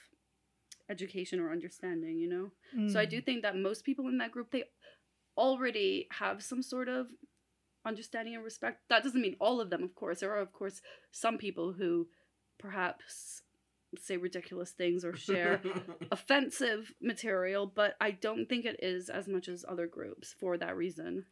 [0.91, 2.51] education or understanding you know
[2.87, 3.11] so I Mm.
[3.11, 4.65] do think that most people in that group they
[5.37, 7.09] already have some sort of
[7.85, 8.81] understanding and respect.
[8.89, 10.21] That doesn't mean all of them, of course.
[10.21, 12.09] There are of course some people who
[12.59, 13.43] perhaps
[14.01, 15.61] say ridiculous things or share
[16.13, 20.77] offensive material, but I don't think it is as much as other groups for that
[20.77, 21.27] reason.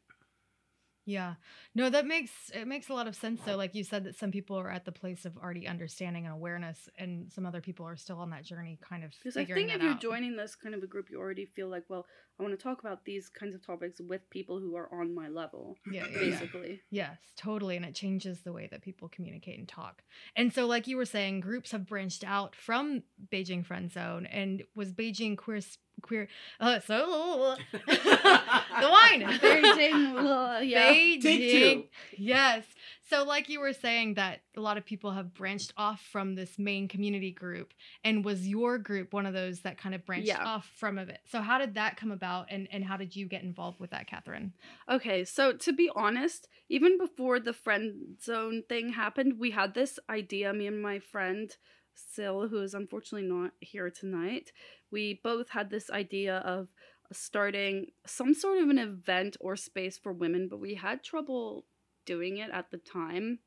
[1.07, 1.35] Yeah.
[1.75, 3.57] No, that makes it makes a lot of sense though.
[3.57, 6.89] Like you said that some people are at the place of already understanding and awareness
[6.99, 9.83] and some other people are still on that journey kind of Because I think if
[9.83, 10.01] you're out.
[10.01, 12.07] joining this kind of a group, you already feel like, well,
[12.39, 15.29] I want to talk about these kinds of topics with people who are on my
[15.29, 16.19] level, yeah, yeah, yeah.
[16.31, 16.81] basically.
[16.91, 17.77] Yes, totally.
[17.77, 20.03] And it changes the way that people communicate and talk.
[20.37, 24.25] And so, like you were saying, groups have branched out from Beijing Friend Zone.
[24.27, 25.61] And was Beijing Queer,
[26.01, 26.29] queer.
[26.59, 29.23] Uh, so the wine.
[29.41, 30.93] Beijing, uh, yeah.
[30.93, 31.23] Beijing.
[31.23, 31.85] Take two.
[32.17, 32.65] Yes.
[33.09, 36.59] So, like you were saying, that a lot of people have branched off from this
[36.61, 40.45] main community group, and was your group one of those that kind of branched Yeah.
[40.45, 41.19] off from of it?
[41.27, 44.07] So, how did that come about, and and how did you get involved with that,
[44.07, 44.53] Catherine?
[44.89, 49.99] Okay, so to be honest, even before the friend zone thing happened, we had this
[50.09, 51.57] idea, me and my friend
[51.99, 54.53] Sil, who is unfortunately not here tonight,
[54.91, 56.69] we both had this idea of
[57.13, 61.65] starting some sort of an event or space for women, but we had trouble
[62.07, 63.41] doing it at the time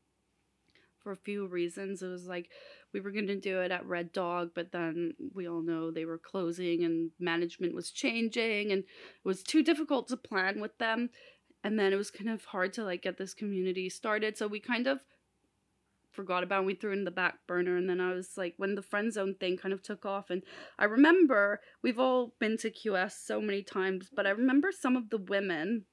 [0.99, 2.01] for a few reasons.
[2.01, 2.49] It was like
[2.93, 6.06] we were going to do it at Red Dog, but then we all know they
[6.06, 11.10] were closing and management was changing and it was too difficult to plan with them
[11.63, 14.60] and then it was kind of hard to like get this community started so we
[14.60, 14.99] kind of
[16.13, 16.65] forgot about it.
[16.65, 19.36] we threw in the back burner and then i was like when the friend zone
[19.39, 20.43] thing kind of took off and
[20.80, 25.10] i remember we've all been to qs so many times but i remember some of
[25.10, 25.84] the women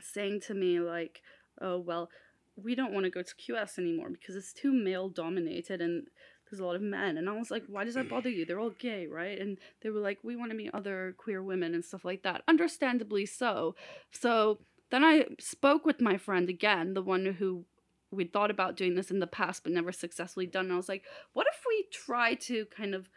[0.00, 1.22] saying to me like
[1.60, 2.10] oh well
[2.56, 6.08] we don't want to go to qs anymore because it's too male dominated and
[6.50, 7.16] there's a lot of men.
[7.16, 8.46] And i was like why does that bother you?
[8.46, 9.38] They're all gay right?
[9.38, 12.42] And they were like we want to meet other queer women and stuff like that.
[12.46, 13.74] Understandably so.
[14.10, 14.58] So
[14.90, 17.64] then i spoke with my friend again the one who
[18.10, 20.88] we'd thought about doing this in the past but never successfully done and i was
[20.88, 23.08] like what if we try to kind of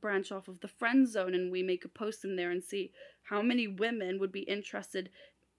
[0.00, 2.90] branch off of the friend zone and we make a post in there and see
[3.24, 5.10] how many women would be interested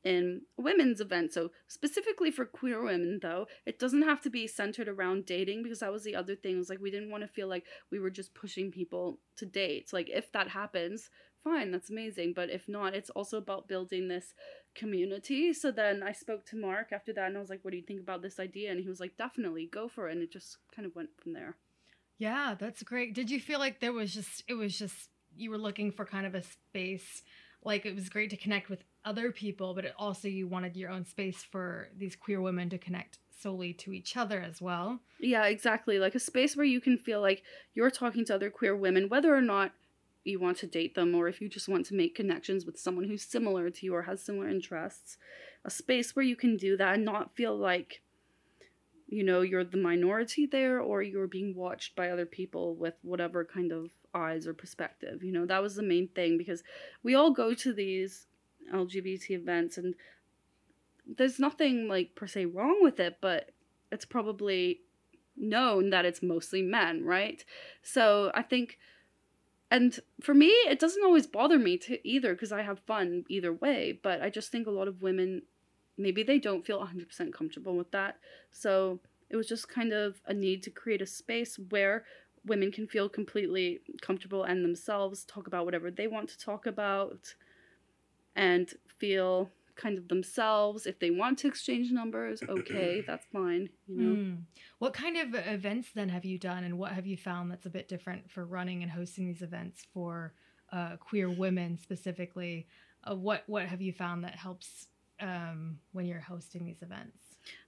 [0.04, 1.34] in women's events.
[1.34, 5.80] So specifically for queer women though, it doesn't have to be centered around dating because
[5.80, 6.56] that was the other thing.
[6.56, 9.46] It was like we didn't want to feel like we were just pushing people to
[9.46, 9.90] date.
[9.90, 11.10] So Like if that happens,
[11.46, 12.34] fine, that's amazing.
[12.34, 14.34] But if not, it's also about building this
[14.74, 15.54] community.
[15.54, 17.84] So then I spoke to Mark after that and I was like, what do you
[17.84, 18.72] think about this idea?
[18.72, 20.14] And he was like, definitely go for it.
[20.14, 21.56] And it just kind of went from there.
[22.18, 23.14] Yeah, that's great.
[23.14, 26.26] Did you feel like there was just it was just you were looking for kind
[26.26, 27.24] of a space
[27.64, 30.92] like it was great to connect with other people, but it also you wanted your
[30.92, 35.00] own space for these queer women to connect solely to each other as well.
[35.20, 36.00] Yeah, exactly.
[36.00, 39.36] Like a space where you can feel like you're talking to other queer women, whether
[39.36, 39.74] or not
[40.26, 43.06] you want to date them or if you just want to make connections with someone
[43.06, 45.18] who's similar to you or has similar interests.
[45.64, 48.02] A space where you can do that and not feel like,
[49.08, 53.46] you know, you're the minority there or you're being watched by other people with whatever
[53.46, 55.24] kind of eyes or perspective.
[55.24, 56.64] You know, that was the main thing because
[57.04, 58.28] we all go to these
[58.74, 59.94] LGBT events and
[61.06, 63.52] there's nothing like per se wrong with it, but
[63.92, 64.82] it's probably
[65.38, 67.44] known that it's mostly men, right?
[67.84, 68.80] So I think,
[69.72, 73.52] and for me, it doesn't always bother me to either because I have fun either
[73.52, 74.00] way.
[74.02, 75.44] But I just think a lot of women,
[75.98, 78.18] maybe they don't feel 100% comfortable with that.
[78.52, 79.00] So
[79.30, 82.06] it was just kind of a need to create a space where
[82.46, 87.34] women can feel completely comfortable and themselves talk about whatever they want to talk about
[88.36, 93.98] and feel kind of themselves if they want to exchange numbers okay that's fine you
[93.98, 94.44] know Mm.
[94.80, 97.70] What kind of events then have you done, and what have you found that's a
[97.70, 100.34] bit different for running and hosting these events for
[100.72, 102.68] uh, queer women specifically?
[103.04, 104.88] Uh, what what have you found that helps
[105.22, 107.18] um, when you're hosting these events?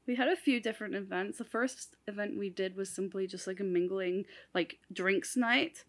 [0.07, 3.59] we had a few different events the first event we did was simply just like
[3.59, 5.83] a mingling like drinks night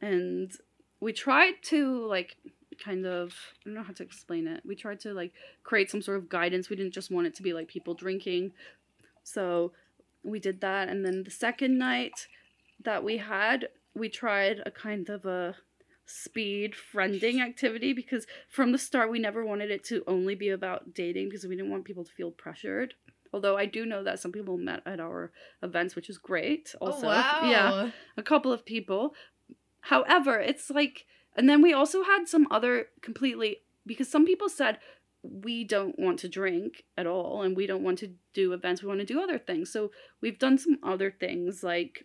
[0.00, 0.52] and
[1.00, 2.36] we tried to like
[2.82, 4.62] kind of i don't know how to explain it.
[4.64, 6.70] We tried to like create some sort of guidance.
[6.70, 8.52] We didn't just want it to be like people drinking.
[9.22, 9.72] So
[10.22, 10.88] we did that.
[10.88, 12.26] And then the second night
[12.82, 15.56] that we had we tried a kind of a
[16.06, 20.92] speed friending activity because from the start we never wanted it to only be about
[20.92, 22.94] dating because we didn't want people to feel pressured.
[23.32, 25.30] Although i do know that some people met at our
[25.62, 27.06] events which is great oh, also.
[27.08, 29.14] Yeah a couple of people.
[29.80, 34.78] However, it's like, and then we also had some other completely, because some people said,
[35.22, 38.88] we don't want to drink at all and we don't want to do events, we
[38.88, 39.70] want to do other things.
[39.70, 39.90] So
[40.20, 42.04] we've done some other things like,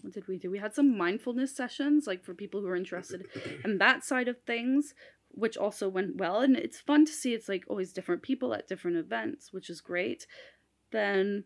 [0.00, 0.50] what did we do?
[0.50, 3.26] We had some mindfulness sessions, like for people who are interested
[3.64, 4.94] in that side of things,
[5.28, 6.40] which also went well.
[6.40, 9.80] And it's fun to see it's like always different people at different events, which is
[9.80, 10.26] great.
[10.90, 11.44] Then,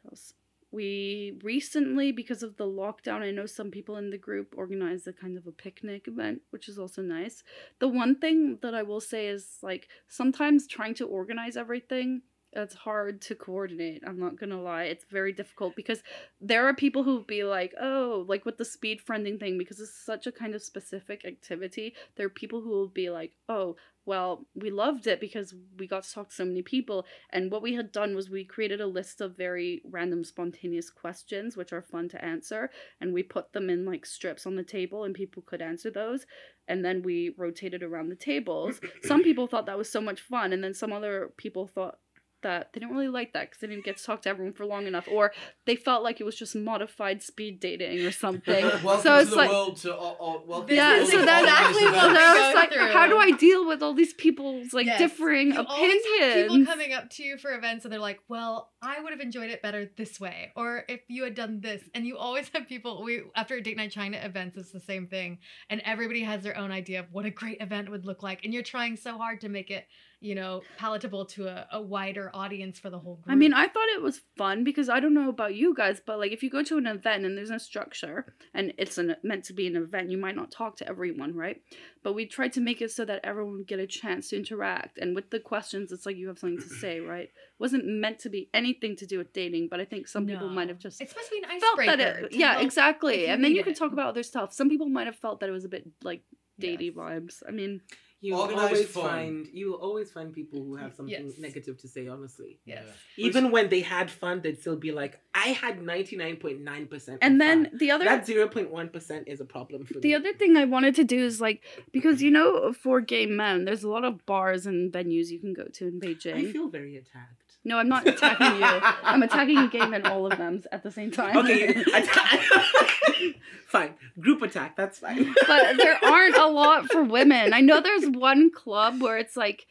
[0.00, 0.34] what else?
[0.72, 5.12] We recently because of the lockdown i know some people in the group organized a
[5.12, 7.44] kind of a picnic event which is also nice
[7.78, 12.22] the one thing that i will say is like sometimes trying to organize everything
[12.54, 14.02] it's hard to coordinate.
[14.06, 14.84] I'm not gonna lie.
[14.84, 16.02] It's very difficult because
[16.40, 19.94] there are people who be like, oh, like with the speed friending thing, because it's
[20.04, 21.94] such a kind of specific activity.
[22.16, 26.02] There are people who will be like, oh, well, we loved it because we got
[26.02, 27.06] to talk to so many people.
[27.30, 31.56] And what we had done was we created a list of very random, spontaneous questions,
[31.56, 32.70] which are fun to answer.
[33.00, 36.26] And we put them in like strips on the table, and people could answer those.
[36.66, 38.80] And then we rotated around the tables.
[39.04, 40.52] some people thought that was so much fun.
[40.52, 41.98] And then some other people thought
[42.42, 44.66] that they didn't really like that because they didn't get to talk to everyone for
[44.66, 45.32] long enough, or
[45.66, 48.64] they felt like it was just modified speed dating or something.
[48.84, 50.96] welcome so to it's the like, world to uh, uh, welcome yeah.
[50.98, 52.14] to So world then of exactly what so we events.
[52.14, 52.86] then go it's like, through.
[52.92, 54.98] how do I deal with all these people's like Yes.
[54.98, 58.72] differing You always have people coming up to you for events and they're like, "Well,
[58.82, 61.82] I would have enjoyed it better this way," or if you had done this.
[61.94, 63.02] And you always have people.
[63.04, 65.38] We after date night China events, it's the same thing,
[65.70, 68.52] and everybody has their own idea of what a great event would look like, and
[68.52, 69.86] you're trying so hard to make it,
[70.22, 73.32] you know, palatable to a, a wider audience for the whole group.
[73.32, 76.18] I mean, I thought it was fun because I don't know about you guys, but
[76.20, 79.44] like if you go to an event and there's no structure and it's an, meant
[79.46, 81.60] to be an event, you might not talk to everyone, right?
[82.04, 84.96] But we tried to make it so that everyone would get a chance to interact.
[84.98, 87.24] And with the questions, it's like you have something to say, right?
[87.24, 90.48] It wasn't meant to be anything to do with dating, but I think some people
[90.48, 93.26] might have just it's supposed to be an felt that it, to yeah, exactly.
[93.26, 93.78] And then need you can it.
[93.78, 94.52] talk about other stuff.
[94.52, 96.22] Some people might have felt that it was a bit like
[96.60, 96.94] datey Yes.
[96.94, 97.42] vibes.
[97.46, 97.80] I mean,
[98.24, 99.02] You Organized always fun.
[99.10, 101.38] find you will always find people who have something Yes.
[101.38, 102.06] negative to say.
[102.06, 102.84] Honestly, Yes.
[103.16, 103.26] Yeah.
[103.28, 106.86] even when they had fun, they'd still be like, "I had ninety nine point nine
[106.86, 110.10] percent." and then the other that zero point one percent is a problem for The
[110.10, 110.14] me.
[110.14, 113.82] other thing I wanted to do is like because you know for gay men, there's
[113.82, 116.34] a lot of bars and venues you can go to in Beijing.
[116.48, 117.41] I feel very attacked.
[117.64, 118.64] No, I'm not attacking you.
[119.04, 121.36] I'm attacking gay men, all of them at the same time.
[121.36, 121.72] Okay,
[123.68, 123.94] fine.
[124.18, 124.76] Group attack.
[124.76, 125.32] That's fine.
[125.46, 127.52] but there aren't a lot for women.
[127.52, 129.66] I know there's one club where it's like,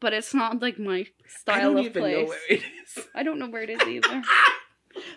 [0.00, 2.16] but it's not like my I style don't of even place.
[2.22, 3.04] know where it is.
[3.14, 4.22] I don't know where it is either.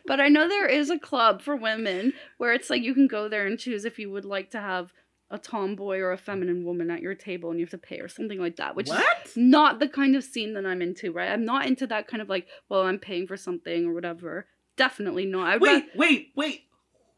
[0.07, 3.29] But I know there is a club for women where it's like you can go
[3.29, 4.91] there and choose if you would like to have
[5.29, 8.07] a tomboy or a feminine woman at your table and you have to pay or
[8.07, 9.31] something like that, which is what?
[9.35, 11.29] not the kind of scene that I'm into, right?
[11.29, 14.47] I'm not into that kind of like, well, I'm paying for something or whatever.
[14.77, 15.47] Definitely not.
[15.47, 16.61] I Wait, wait, wait,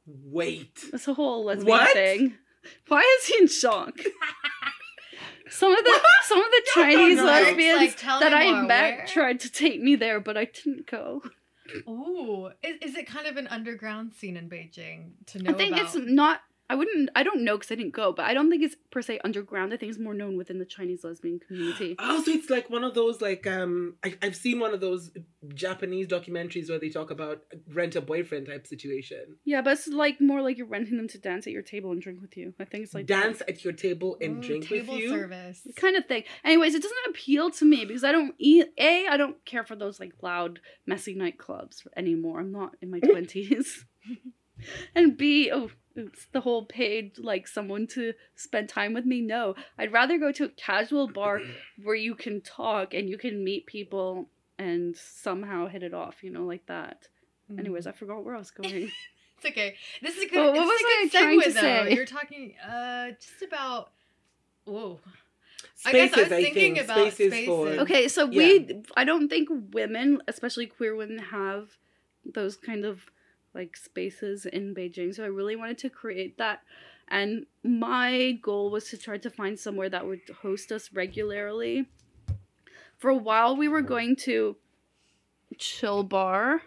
[0.08, 0.80] wait.
[0.94, 1.94] it's a whole lesbian What?
[1.94, 2.34] thing.
[2.88, 3.98] Why is he in shock?
[5.50, 8.98] some of the some of the Chinese no, it's lesbians like, that I more, met
[8.98, 9.06] where?
[9.08, 11.22] tried to take me there, but I didn't go.
[11.88, 15.74] Oh, is, is it kind of an underground scene in Beijing to know I think
[15.76, 15.86] about?
[15.86, 16.42] it's not.
[16.70, 17.10] I wouldn't.
[17.16, 19.74] I don't know because I didn't go, but I don't think it's per se underground.
[19.74, 21.96] I think it's more known within the Chinese lesbian community.
[22.12, 25.12] Oh, so it's like one of those like um I, I've seen one of those
[25.54, 29.38] Japanese documentaries where they talk about rent a boyfriend type situation.
[29.46, 32.02] Yeah, but it's like more like you're renting them to dance at your table and
[32.02, 32.54] drink with you.
[32.60, 33.24] I think it's like that.
[33.24, 34.82] Dance at your table and Ooh, drink with you.
[34.82, 35.10] table you.
[35.10, 35.62] service.
[35.76, 36.24] kind of thing.
[36.44, 38.68] Anyways, it doesn't appeal to me because I don't eat.
[38.78, 42.40] A, I don't care for those like loud, messy nightclubs anymore.
[42.40, 43.86] I'm not in my twenties.
[44.96, 49.22] and B, oh, oops, the whole paid like someone to spend time with me.
[49.22, 51.42] No, I'd rather go to a casual bar
[51.84, 56.24] where you can talk and you can meet people and somehow hit it off.
[56.24, 57.08] You know, like that.
[57.52, 57.60] Mm.
[57.60, 58.92] Anyways, I forgot where I was going.
[59.42, 59.76] It's okay.
[60.02, 60.36] This is a good.
[60.36, 61.90] Well, what this was is a I good trying to segue, though.
[61.90, 61.96] say?
[61.96, 63.92] You're talking uh just about.
[64.66, 65.00] Whoa.
[65.86, 66.84] I guess I Spaces, was I, thinking think.
[66.84, 67.80] about spaces, for spaces.
[67.84, 71.78] Okay, so we I don't think women, especially queer women, have
[72.26, 73.06] those kind of
[73.54, 75.14] like spaces in Beijing.
[75.14, 76.62] So I really wanted to create that.
[77.08, 81.88] And my goal was to try to find somewhere that would host us regularly.
[82.98, 84.58] For a while we were going to
[85.58, 86.62] Chill Bar,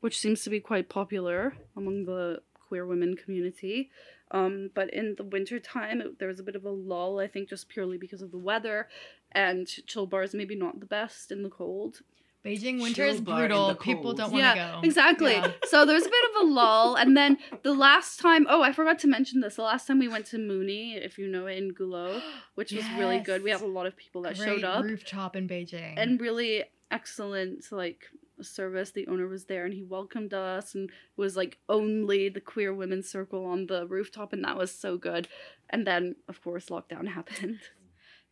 [0.00, 3.90] which seems to be quite popular among the queer women community.
[4.32, 7.26] Um, but in the winter time, it- there was a bit of a lull, I
[7.26, 8.88] think, just purely because of the weather.
[9.32, 12.02] And chill bars maybe not the best in the cold.
[12.44, 13.74] Beijing winter Chill is brutal.
[13.74, 14.80] People don't want to yeah, go.
[14.86, 15.32] exactly.
[15.32, 15.52] Yeah.
[15.68, 18.72] So there was a bit of a lull, and then the last time, oh, I
[18.72, 19.56] forgot to mention this.
[19.56, 22.22] The last time we went to Mooney, if you know it, in Gulou,
[22.54, 23.42] which was really good.
[23.42, 23.60] We Yes.
[23.60, 25.94] have a lot of people that Great showed up, rooftop in Beijing.
[25.98, 28.04] and really excellent like
[28.40, 28.90] service.
[28.92, 33.06] The owner was there, and he welcomed us, and was like only the queer women's
[33.08, 35.28] circle on the rooftop, and that was so good.
[35.68, 37.58] And then, of course, lockdown happened.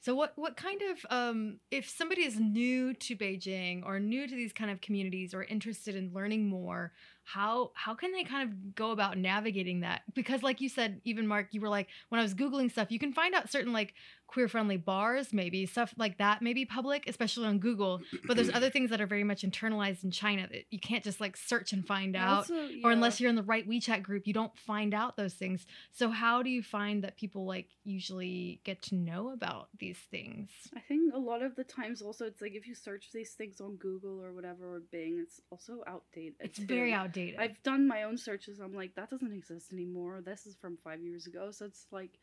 [0.00, 4.34] So what what kind of um if somebody is new to Beijing or new to
[4.34, 6.92] these kind of communities or interested in learning more,
[7.28, 10.00] how how can they kind of go about navigating that?
[10.14, 12.98] Because like you said, even Mark, you were like when I was googling stuff, you
[12.98, 13.92] can find out certain like
[14.28, 18.00] queer friendly bars, maybe stuff like that, maybe public, especially on Google.
[18.26, 21.20] But there's other things that are very much internalized in China that you can't just
[21.20, 22.50] like search and find out.
[22.50, 25.66] Also, Or unless you're in the right WeChat group, you don't find out those things.
[25.92, 30.50] So how do you find that people like usually get to know about these things?
[30.76, 33.60] I think a lot of the times also it's like if you search these things
[33.60, 36.34] on Google or whatever or Bing, it's also outdated.
[36.40, 36.66] It's too.
[36.66, 37.17] very outdated.
[37.38, 38.60] I've done my own searches.
[38.60, 40.20] I'm like, that doesn't exist anymore.
[40.24, 41.50] This is from five years ago.
[41.50, 42.18] So it's like,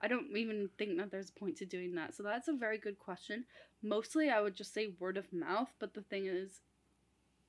[0.00, 2.14] I don't even think that there's a point to doing that.
[2.14, 3.44] So that's a very good question.
[3.82, 5.70] Mostly, I would just say word of mouth.
[5.78, 6.60] But the thing is,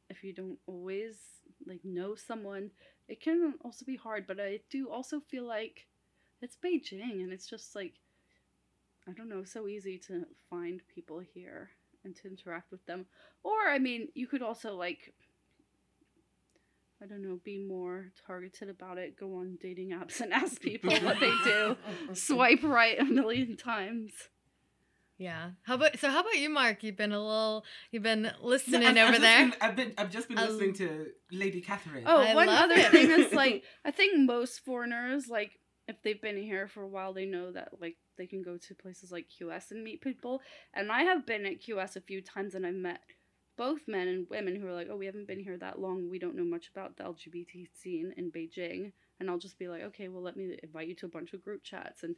[0.09, 1.17] if you don't always
[1.65, 2.71] like know someone,
[3.07, 4.27] it can also be hard.
[4.27, 5.87] But I do also feel like
[6.41, 7.93] it's Beijing, and it's just like,
[9.07, 11.69] I don't know, so easy to find people here
[12.03, 13.05] and to interact with them.
[13.43, 15.13] Or, I mean, you could also like
[17.01, 20.93] I don't know, be more targeted about it, go on dating apps and ask people
[20.99, 21.75] what they do.
[22.13, 24.11] Swipe right a million times.
[25.17, 25.51] yeah.
[25.63, 26.09] How about so?
[26.09, 26.83] How about you, Mark?
[26.83, 27.65] You've been a little.
[27.91, 29.45] You've been listening I've, I've over there.
[29.49, 29.93] Been, I've been.
[29.97, 32.03] I've just been I listening to Lady Catherine.
[32.05, 32.91] Oh, I one love other it.
[32.91, 37.13] thing is like I think most foreigners, like if they've been here for a while,
[37.13, 40.41] they know that like they can go to places like QS and meet people.
[40.73, 43.01] And I have been at QS a few times and I've met
[43.57, 46.19] both men and women who are like, Oh, we haven't been here that long, we
[46.19, 48.93] don't know much about the LGBT scene in Beijing.
[49.19, 51.43] And I'll just be like, Okay, well let me invite you to a bunch of
[51.43, 52.03] group chats.
[52.03, 52.15] And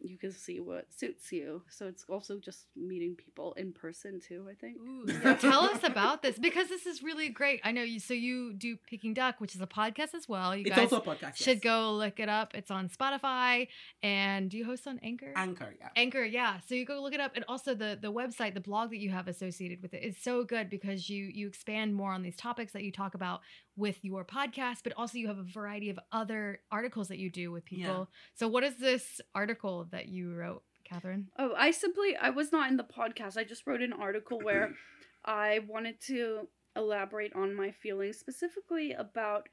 [0.00, 1.62] you can see what suits you.
[1.68, 4.78] So it's also just meeting people in person too, I think.
[4.78, 7.60] Ooh, so tell us about this because this is really great.
[7.64, 7.98] I know you.
[8.00, 10.54] So you do Piquing Duck, which is a podcast as well.
[10.54, 11.36] You it's guys also a podcast.
[11.36, 11.64] should yes.
[11.64, 12.54] go look it up.
[12.54, 13.68] It's on Spotify,
[14.02, 15.32] and do you host on Anchor?
[15.34, 15.88] Anchor, yeah.
[15.96, 16.58] Anchor, yeah.
[16.68, 19.10] So you go look it up, and also the the website, the blog that you
[19.10, 22.72] have associated with it is so good because you you expand more on these topics
[22.72, 23.40] that you talk about
[23.78, 27.52] with your podcast, but also you have a variety of other articles that you do
[27.52, 28.08] with people.
[28.10, 28.16] Yeah.
[28.34, 31.28] So what is this article that you wrote, Catherine?
[31.38, 33.38] Oh, I simply I was not in the podcast.
[33.38, 34.74] I just wrote an article where
[35.24, 39.48] I wanted to elaborate on my feelings specifically about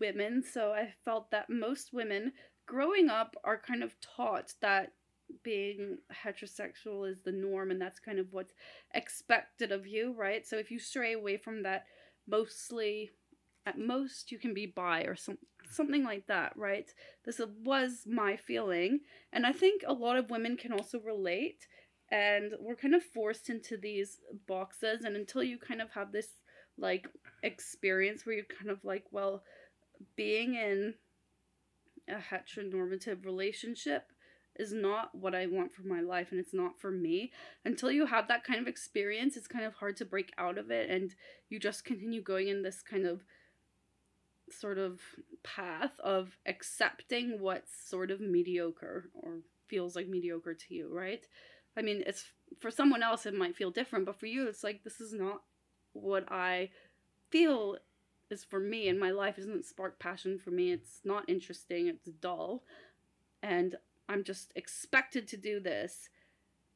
[0.00, 0.42] women.
[0.42, 2.32] So I felt that most women
[2.66, 4.92] growing up are kind of taught that
[5.44, 8.52] being heterosexual is the norm and that's kind of what's
[8.94, 10.46] expected of you, right?
[10.46, 11.84] So if you stray away from that,
[12.28, 13.10] mostly
[13.70, 15.38] at most you can be bi or some
[15.70, 16.90] something like that, right?
[17.24, 19.00] This was my feeling
[19.32, 21.66] and I think a lot of women can also relate.
[22.12, 24.18] And we're kind of forced into these
[24.48, 25.04] boxes.
[25.04, 26.26] And until you kind of have this
[26.76, 27.08] like
[27.44, 29.44] experience where you're kind of like, well,
[30.16, 30.94] being in
[32.08, 34.10] a heteronormative relationship
[34.56, 37.32] is not what I want for my life and it's not for me.
[37.64, 40.70] Until you have that kind of experience, it's kind of hard to break out of
[40.70, 41.14] it and
[41.48, 43.22] you just continue going in this kind of
[44.52, 45.00] sort of
[45.42, 49.38] path of accepting what's sort of mediocre or
[49.68, 51.26] feels like mediocre to you, right?
[51.76, 52.24] I mean, it's
[52.60, 55.42] for someone else it might feel different, but for you it's like this is not
[55.92, 56.70] what I
[57.30, 57.76] feel
[58.30, 60.72] is for me and my life doesn't spark passion for me.
[60.72, 62.62] It's not interesting, it's dull.
[63.42, 63.76] And
[64.08, 66.08] I'm just expected to do this.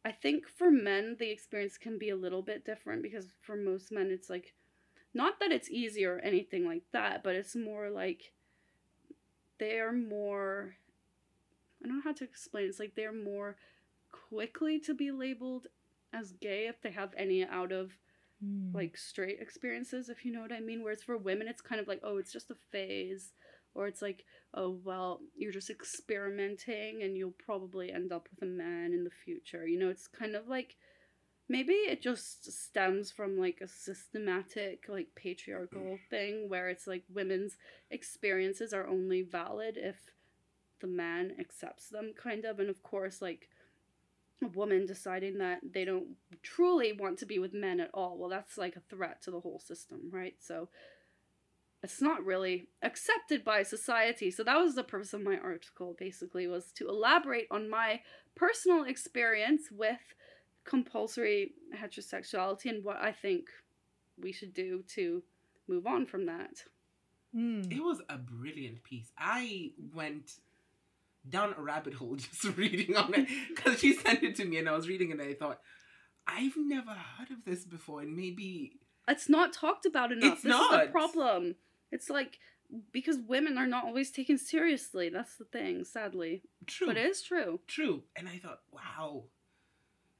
[0.04, 3.90] I think for men the experience can be a little bit different because for most
[3.90, 4.54] men it's like
[5.14, 8.32] not that it's easy or anything like that, but it's more like
[9.58, 10.74] they're more
[11.82, 12.66] I don't know how to explain.
[12.66, 13.56] It's like they're more
[14.10, 15.66] quickly to be labeled
[16.12, 17.92] as gay if they have any out of
[18.42, 18.74] hmm.
[18.74, 20.82] like straight experiences, if you know what I mean.
[20.82, 23.32] Whereas for women, it's kind of like, oh, it's just a phase,
[23.74, 28.50] or it's like, oh, well, you're just experimenting and you'll probably end up with a
[28.50, 29.66] man in the future.
[29.66, 30.76] You know, it's kind of like
[31.48, 35.98] maybe it just stems from like a systematic, like patriarchal mm.
[36.08, 37.56] thing where it's like women's
[37.90, 39.96] experiences are only valid if
[40.80, 42.58] the man accepts them, kind of.
[42.58, 43.48] And of course, like
[44.42, 48.30] a woman deciding that they don't truly want to be with men at all, well,
[48.30, 50.34] that's like a threat to the whole system, right?
[50.40, 50.68] So
[51.82, 54.30] it's not really accepted by society.
[54.30, 58.00] So that was the purpose of my article, basically, was to elaborate on my
[58.34, 60.14] personal experience with
[60.64, 63.46] compulsory heterosexuality and what I think
[64.20, 65.22] we should do to
[65.68, 66.64] move on from that.
[67.34, 67.70] Mm.
[67.72, 69.10] It was a brilliant piece.
[69.18, 70.32] I went
[71.28, 74.68] down a rabbit hole just reading on it because she sent it to me and
[74.68, 75.60] I was reading it and I thought,
[76.26, 80.34] I've never heard of this before and maybe It's not talked about enough.
[80.34, 80.86] It's this is not.
[80.86, 81.56] the problem.
[81.90, 82.38] It's like
[82.92, 85.08] because women are not always taken seriously.
[85.08, 86.42] That's the thing, sadly.
[86.66, 86.86] true.
[86.86, 87.60] But it is true.
[87.66, 88.02] True.
[88.16, 89.24] And I thought, wow,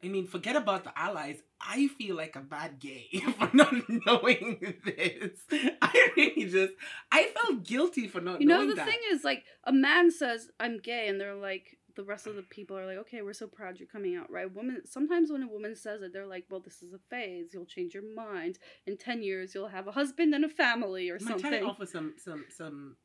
[0.03, 1.39] I mean, forget about the allies.
[1.61, 3.73] I feel like a bad gay for not
[4.07, 5.41] knowing this.
[5.83, 6.75] I really just,
[7.11, 8.43] I felt guilty for not knowing.
[8.43, 8.87] You know, the that.
[8.87, 12.43] thing is, like, a man says, I'm gay, and they're like, the rest of the
[12.43, 14.53] people are like, okay, we're so proud you're coming out, right?
[14.53, 17.51] Woman, sometimes when a woman says it, they're like, well, this is a phase.
[17.53, 18.59] You'll change your mind.
[18.87, 21.65] In 10 years, you'll have a husband and a family or I'm trying to something.
[21.65, 22.97] offer some, some, some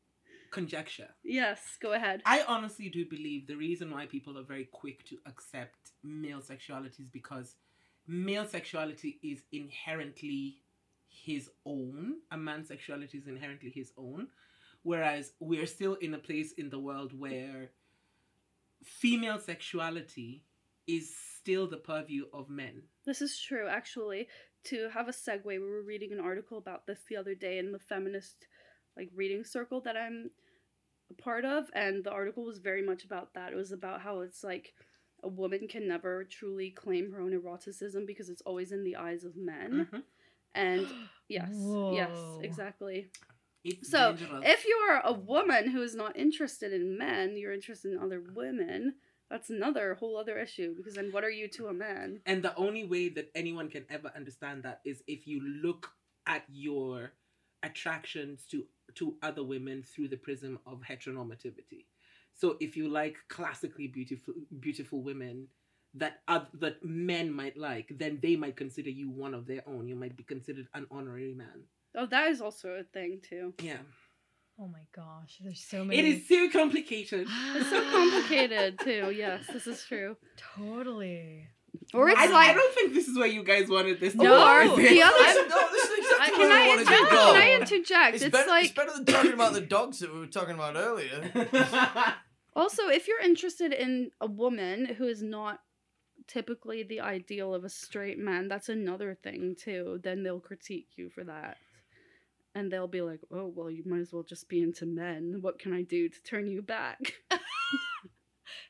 [0.52, 1.10] conjecture.
[1.24, 2.22] Yes, go ahead.
[2.26, 7.04] I honestly do believe the reason why people are very quick to accept male sexuality
[7.04, 7.56] is because
[8.08, 10.58] male sexuality is inherently
[11.08, 12.18] his own.
[12.32, 14.28] A man's sexuality is inherently his own.
[14.84, 17.72] Whereas we're still in a place in the world where
[18.84, 20.43] female sexuality
[20.88, 22.84] is still the purview of men.
[23.06, 24.28] This is true, actually.
[24.66, 27.72] To have a segue, we were reading an article about this the other day in
[27.72, 28.47] the feminist
[28.98, 30.32] like reading circle that I'm
[31.12, 33.52] a part of, and the article was very much about that.
[33.52, 34.74] It was about how it's like
[35.24, 39.24] a woman can never truly claim her own eroticism because it's always in the eyes
[39.24, 39.88] of men.
[39.92, 40.04] Mhm.
[40.56, 40.88] And
[41.28, 41.52] yes,
[41.92, 43.12] yes, exactly.
[43.64, 44.46] It's So, dangerous.
[44.46, 48.22] If you are a woman who is not interested in men, you're interested in other
[48.34, 48.96] women.
[49.30, 52.22] That's another whole other issue because then what are you to a man?
[52.26, 55.92] And the only way that anyone can ever understand that is if you look
[56.26, 57.12] at your
[57.62, 58.66] attractions to
[58.96, 61.86] to other women through the prism of heteronormativity.
[62.34, 65.48] So if you like classically beautiful beautiful women
[65.96, 69.88] that oth- that men might like, then they might consider you one of their own.
[69.88, 71.64] You might be considered an honorary man.
[71.96, 73.54] Oh, that is also a thing too.
[73.62, 73.80] Yeah.
[74.62, 76.00] Oh my gosh, there's so many.
[76.00, 77.28] It is so complicated.
[77.56, 79.12] It's so complicated too.
[79.16, 80.18] Yes, this is true.
[80.38, 81.48] Totally.
[81.93, 84.20] Or it's I, like I don't think this is where you guys wanted this to
[84.20, 86.86] No, go, is the other- I'm- no, this is exactly I- can I I wanted
[86.88, 87.11] to interject?
[87.11, 87.34] go.
[87.34, 88.15] Can I interject?
[88.15, 90.55] It's, It's, better, like it's better than talking about the dogs that we were talking
[90.55, 91.32] about earlier.
[92.55, 95.61] also if you're interested in a woman who is not
[96.28, 99.99] typically the ideal of a straight man, that's another thing too.
[100.03, 101.57] Then they'll critique you for that.
[102.55, 105.38] And they'll be like, "Oh, well, you might as well just be into men.
[105.41, 107.13] What can I do to turn you back?"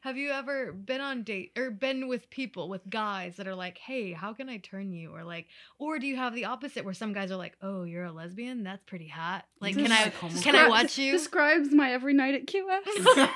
[0.02, 3.78] Have you ever been on date or been with people with guys that are like,
[3.78, 6.94] "Hey, how can I turn you?" Or like, or do you have the opposite where
[6.94, 8.64] some guys are like, "Oh, you're a lesbian?
[8.64, 9.46] That's pretty hot.
[9.60, 10.10] Like, can I
[10.42, 13.30] can I watch you?" Describes my every night at QS.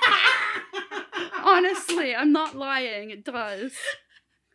[1.44, 3.10] Honestly, I'm not lying.
[3.10, 3.74] It does.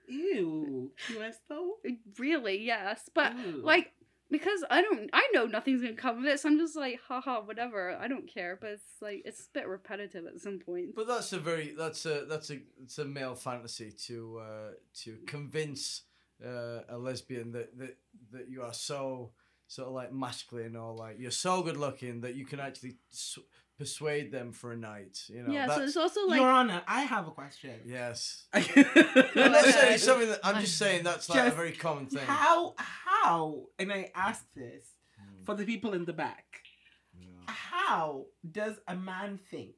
[0.08, 0.90] Ew.
[1.08, 1.74] QS though?
[2.18, 3.10] Really, yes.
[3.14, 3.60] But Ew.
[3.62, 3.92] like
[4.30, 7.40] because I don't I know nothing's gonna come of it, so I'm just like, haha,
[7.40, 7.96] whatever.
[8.00, 8.58] I don't care.
[8.60, 10.94] But it's like it's a bit repetitive at some point.
[10.94, 14.70] But that's a very that's a that's a it's a male fantasy to uh,
[15.02, 16.02] to convince
[16.44, 17.96] uh, a lesbian that, that
[18.32, 19.32] that you are so
[19.66, 23.38] sort of like masculine or like you're so good looking that you can actually s-
[23.78, 25.18] persuade them for a night.
[25.28, 25.52] You know.
[25.52, 27.74] yeah, so it's also like Your Honor, I have a question.
[27.86, 28.44] yes.
[28.52, 29.92] I'm I'm not saying ahead.
[29.94, 32.24] it's something that I'm just saying that's like a very common thing.
[32.26, 34.84] How how and I ask this
[35.20, 36.44] Mm, for the people in the back.
[37.18, 37.26] yeah.
[37.48, 39.74] How does a man think?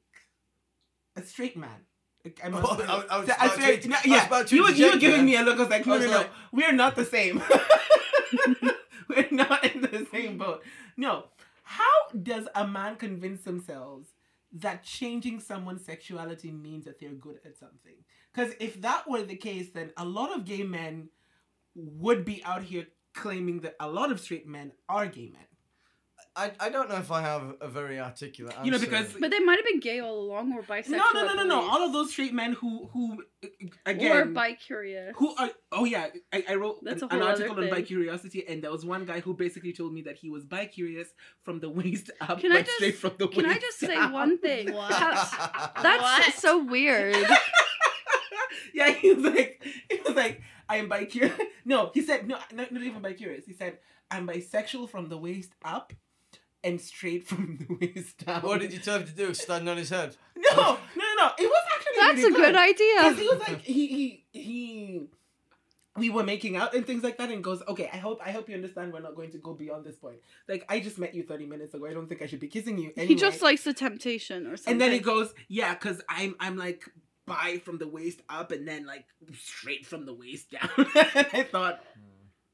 [1.15, 1.79] A straight man.
[2.23, 4.55] Like, I Oh, must I- I was I about swear- to- no, yeah, about to
[4.55, 5.57] you, were- you were giving me a look.
[5.57, 7.41] I was like, no, was no, no, like- we're not the same.
[9.09, 10.63] we're not in the same boat.
[10.97, 11.25] No.
[11.71, 14.09] How does a man convince themselves
[14.51, 17.95] that changing someone's sexuality means that they're good at something?
[18.33, 21.07] Because if that were the case, then a lot of gay men
[21.73, 25.45] would be out here claiming that a lot of straight men are gay men.
[26.33, 28.65] I, I don't know if I have a very articulate answer.
[28.65, 30.91] You know, because- But they might have been gay all along or bisexual.
[30.91, 31.69] No, no, no, no, no.
[31.69, 33.47] All of those straight men who, who, uh,
[33.85, 35.13] or again, bi curious.
[35.17, 35.49] who are.
[35.73, 38.85] Oh yeah, I, I wrote That's an, an article on bi curiosity, and there was
[38.85, 41.09] one guy who basically told me that he was bi curious
[41.43, 44.13] from the waist up, Can I just- straight from the Can I just say down.
[44.13, 44.71] one thing?
[44.73, 44.93] What?
[44.93, 46.33] How- that's What?
[46.35, 47.15] so weird.
[48.73, 51.37] yeah, he was like, he was like, I am bi curious.
[51.65, 53.45] No, he said no, not, not even bi curious.
[53.45, 53.79] He said
[54.09, 55.93] I'm bisexual from the waist up,
[56.63, 58.41] and straight from the waist down.
[58.41, 59.33] what did you tell him to do?
[59.33, 60.15] Stand on his head?
[60.35, 61.31] No, no, no, no.
[61.37, 62.95] It was actually That's really a good idea.
[62.97, 65.07] Because he was like he he he
[65.97, 68.49] we were making out and things like that and goes, Okay, I hope I hope
[68.49, 70.17] you understand we're not going to go beyond this point.
[70.47, 71.85] Like I just met you thirty minutes ago.
[71.85, 72.91] I don't think I should be kissing you.
[72.97, 73.07] Anyway.
[73.07, 74.73] He just likes the temptation or something.
[74.73, 76.83] And then he goes, Yeah, because I'm I'm like
[77.27, 79.05] bi from the waist up and then like
[79.37, 80.69] straight from the waist down.
[80.77, 81.83] and I thought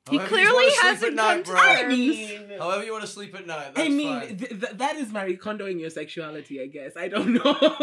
[0.10, 1.62] He However you clearly hasn't at night, come to.
[1.62, 1.98] I terms.
[1.98, 3.76] mean However you want to sleep at night.
[3.76, 4.38] That's I mean, fine.
[4.38, 6.94] th- th- that is Marie Kondoing your sexuality, I guess.
[6.98, 7.78] I don't know.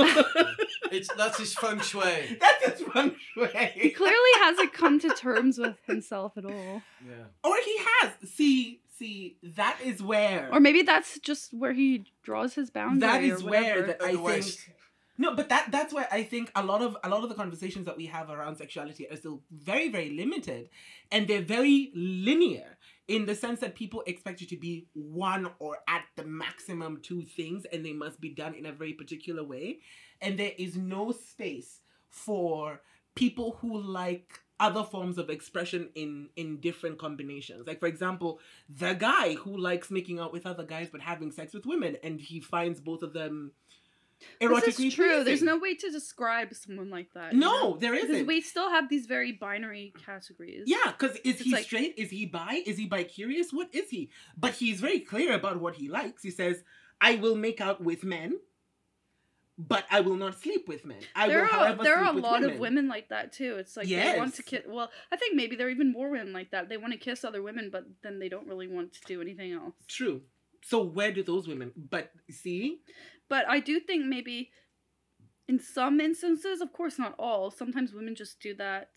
[0.93, 2.37] It's that's his feng shui.
[2.41, 3.49] That's his feng shui.
[3.75, 3.91] He shui.
[3.91, 6.83] clearly hasn't come to terms with himself at all.
[7.05, 7.25] Yeah.
[7.43, 8.13] Or he has.
[8.31, 10.49] See, see, that is where.
[10.53, 13.01] Or maybe that's just where he draws his boundary.
[13.01, 14.61] That is or where that I think waist.
[15.17, 17.87] No, but that that's where I think a lot of a lot of the conversations
[17.87, 20.71] that we have around sexuality are still very very limited,
[21.13, 25.79] and they're very linear in the sense that people expect you to be one or
[25.89, 29.79] at the maximum two things, and they must be done in a very particular way,
[30.21, 32.81] and there is no space for
[33.15, 37.67] people who like other forms of expression in in different combinations.
[37.67, 41.53] Like for example the guy who likes making out with other guys but having sex
[41.53, 43.53] with women and he finds both of them
[44.41, 45.25] erotically This is true.
[45.25, 47.33] There's no way to describe someone like that.
[47.33, 47.73] you know?
[47.73, 50.63] no there Because isn't we still have these very binary categories.
[50.67, 53.69] yeah because is It's he like- straight is he bi is he bi curious what
[53.75, 56.63] is he but he's very clear about what he likes he says
[57.01, 58.39] i will make out with men
[59.59, 62.13] but i will not sleep with men i there will are however there are a
[62.19, 62.51] lot women.
[62.55, 63.57] of women like that too.
[63.59, 64.63] It's like they want to kiss.
[64.67, 66.69] Well, I think maybe there are even more women like that.
[66.69, 69.53] They want to kiss other women, but then they don't really want to do anything
[69.53, 69.75] else.
[69.87, 70.23] true
[70.67, 72.81] so where do those women but see
[73.29, 74.51] But I do think maybe
[75.49, 78.89] in some instances, of course not all, sometimes women just do that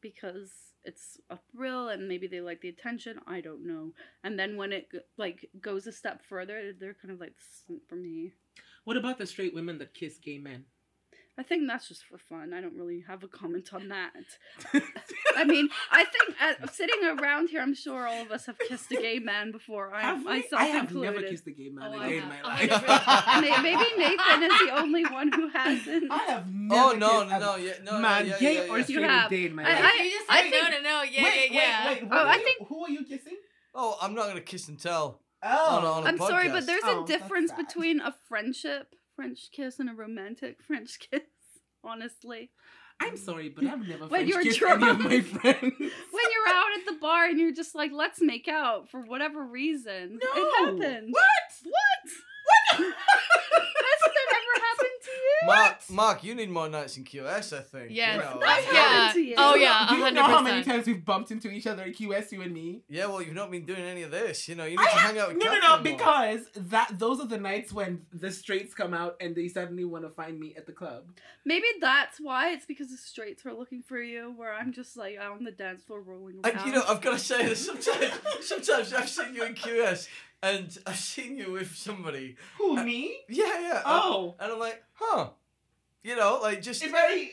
[0.00, 0.52] because
[0.84, 3.20] it's a thrill and maybe they like the attention.
[3.26, 3.92] I don't know.
[4.24, 4.88] And then when it
[5.18, 8.32] like goes a step further, they're kind of like "This isn't for me.
[8.84, 10.64] What about the straight women that kiss gay men?
[11.38, 12.52] I think that's just for fun.
[12.52, 14.12] I don't really have a comment on that.
[15.36, 18.92] I mean, I think uh, sitting around here, I'm sure all of us have kissed
[18.92, 19.94] a gay man before.
[19.94, 20.24] I, Have we?
[20.24, 21.12] myself I have included.
[21.14, 22.70] never kissed a gay man Oh, a I in my life.
[22.70, 23.42] have.
[23.42, 26.10] May- Maybe Nathan is the only one who hasn't.
[26.12, 26.80] I have never.
[26.80, 28.84] Oh no, kissed no, a no, yeah, no, man, no, yeah, gay yeah, or yeah.
[28.84, 29.30] straight You a have.
[29.30, 29.92] day in my I- life.
[30.04, 31.02] you just I think- no, no, no.
[31.04, 31.88] Yeah, wait, yeah, yeah.
[31.88, 32.10] wait, wait.
[32.12, 33.36] Oh, I you- think- who are you kissing?
[33.74, 35.20] Oh, I'm not gonna kiss and tell.
[35.42, 38.94] Oh, On a- on a I'm sorry, but there's Oh, a difference between a friendship
[39.20, 41.20] French kiss and a romantic French kiss.
[41.84, 42.50] Honestly,
[43.00, 45.60] I'm sorry, but I've never When French you're kissed any of my friends.
[45.78, 49.44] when you're out at the bar and you're just like, let's make out for whatever
[49.44, 51.12] reason, no, it happens.
[51.12, 51.52] What?
[51.64, 52.14] What?
[52.70, 52.94] Hasn't
[54.14, 55.29] that ever happened to you?
[55.46, 57.90] Mark, Mark, you need more nights in QS, I think.
[57.90, 58.16] Yes.
[58.16, 58.80] You know, That's like- yeah.
[58.88, 59.34] happened to you.
[59.38, 61.82] Oh Do you yeah, Do you know how many times we've bumped into each other
[61.84, 62.82] at QS, you and me?
[62.88, 64.48] Yeah, well, you've not been doing any of this.
[64.48, 65.98] You know, you need I to have- hang out with no, no, Catherine no, more.
[65.98, 70.04] because that those are the nights when the straights come out and they suddenly want
[70.04, 71.04] to find me at the club.
[71.44, 72.50] Maybe that's why.
[72.52, 75.52] It's because the straights are looking for you, where I'm just like out on the
[75.52, 76.66] dance floor rolling I, around.
[76.66, 78.12] you know, I've got to say this sometimes,
[78.42, 80.06] sometimes I've seen you in QS
[80.42, 82.36] and I've seen you with somebody.
[82.58, 83.16] Who Uh, me?
[83.28, 83.82] Yeah, yeah.
[83.84, 85.30] Oh, And I'm like, huh.
[86.02, 86.82] You know, like just.
[86.84, 87.32] a very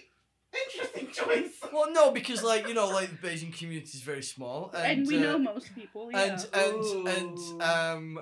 [0.54, 1.52] interesting choice.
[1.74, 5.08] Well, no, because like you know, like the Beijing community is very small, and, and
[5.08, 6.12] we uh, know most people.
[6.12, 6.24] Yeah.
[6.24, 8.20] and and and um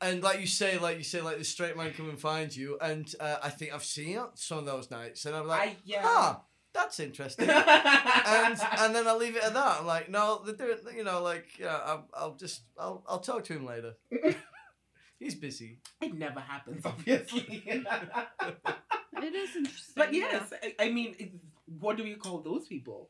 [0.00, 2.76] and like you say like you say like the straight man come and find you
[2.80, 5.76] and uh, i think i've seen it some of those nights and i'm like I,
[5.84, 6.00] yeah.
[6.04, 6.42] ah
[6.74, 10.76] that's interesting and and then i leave it at that i'm like no they're doing
[10.96, 13.94] you know like yeah I'll, I'll just i'll i'll talk to him later
[15.18, 17.62] he's busy it never happens, obviously.
[17.66, 19.94] it is interesting.
[19.96, 20.28] but yeah.
[20.32, 21.40] yes, I, I mean,
[21.80, 23.08] what do we call those people?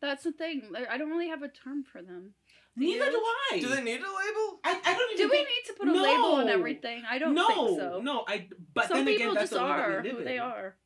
[0.00, 0.72] That's the thing.
[0.90, 2.34] I don't really have a term for them.
[2.76, 3.10] Neither you?
[3.10, 3.60] do I.
[3.60, 5.92] do they need a label I, I don't even Do we need to put a
[5.92, 7.02] label on everything?
[7.08, 8.00] I don't no, think so.
[8.02, 8.48] No, I.
[8.74, 10.76] But Some then people again, that's just the world are who they are.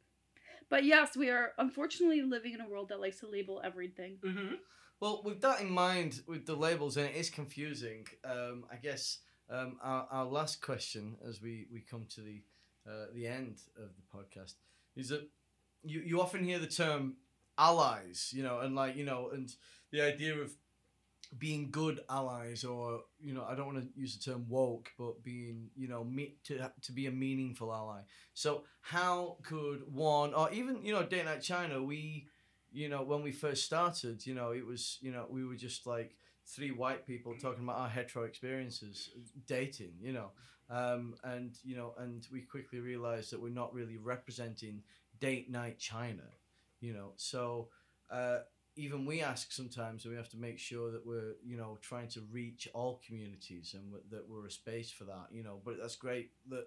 [0.70, 4.18] But yes, we are unfortunately living in a world that likes to label everything.
[4.24, 4.54] Mm-hmm.
[5.00, 8.06] Well, with that in mind, with the labels, and it is confusing.
[8.24, 9.18] Um, I guess
[9.50, 12.42] um, our, our last question, as we, we come to the
[12.86, 14.54] uh, the end of the podcast,
[14.96, 15.28] is that
[15.82, 17.16] you, you often hear the term
[17.58, 19.52] allies, you know, and like you know, and
[19.90, 20.52] the idea of
[21.38, 25.22] being good allies, or you know, I don't want to use the term woke, but
[25.22, 28.00] being you know, me, to to be a meaningful ally.
[28.34, 32.26] So how could one, or even you know, Date Night China, we
[32.72, 35.86] you know, when we first started, you know, it was, you know, we were just
[35.86, 36.16] like
[36.46, 39.10] three white people talking about our hetero experiences
[39.46, 40.30] dating, you know,
[40.68, 44.82] um, and you know, and we quickly realized that we're not really representing
[45.20, 46.22] date night China,
[46.80, 47.68] you know, so
[48.10, 48.38] uh,
[48.80, 52.08] even we ask sometimes, and we have to make sure that we're, you know, trying
[52.08, 55.60] to reach all communities and w- that we're a space for that, you know.
[55.64, 56.66] But that's great that,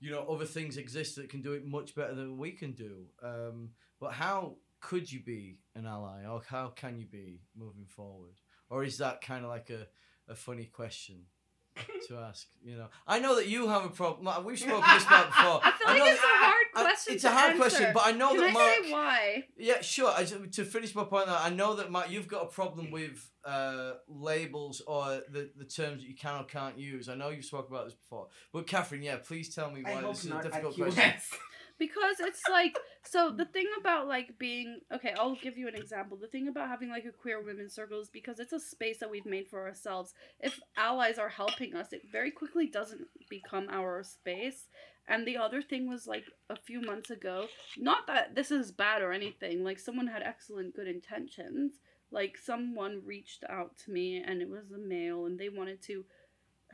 [0.00, 3.06] you know, other things exist that can do it much better than we can do.
[3.22, 8.40] Um, but how could you be an ally, or how can you be moving forward,
[8.68, 9.86] or is that kind of like a,
[10.30, 11.24] a funny question
[12.08, 12.46] to ask?
[12.62, 14.44] You know, I know that you have a problem.
[14.44, 15.60] We've spoken this about before.
[15.62, 17.14] I feel I like know it's a that- hard I- question.
[17.14, 18.72] it's a to hard question, but I know Can that I Mark.
[18.84, 19.44] say why?
[19.56, 20.10] Yeah, sure.
[20.10, 23.92] I, to finish my point, I know that Mark, you've got a problem with uh,
[24.08, 27.08] labels or the, the terms that you can or can't use.
[27.08, 30.20] I know you've spoken about this before, but Catherine, yeah, please tell me why this
[30.24, 30.94] is a not at difficult QS.
[30.94, 31.12] question.
[31.78, 36.16] because it's like so the thing about like being okay i'll give you an example.
[36.16, 39.10] The thing about having like a queer women's circle is because it's a space that
[39.10, 40.14] we've made for ourselves.
[40.40, 44.68] If allies are helping us it very quickly doesn't become our space.
[45.06, 47.46] And the other thing was like a few months ago
[47.76, 51.72] not that this is bad or anything like someone had excellent good intentions.
[52.10, 56.04] Like someone reached out to me and it was a male and they wanted to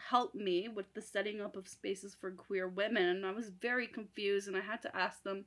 [0.09, 3.87] help me with the setting up of spaces for queer women and I was very
[3.87, 5.45] confused and I had to ask them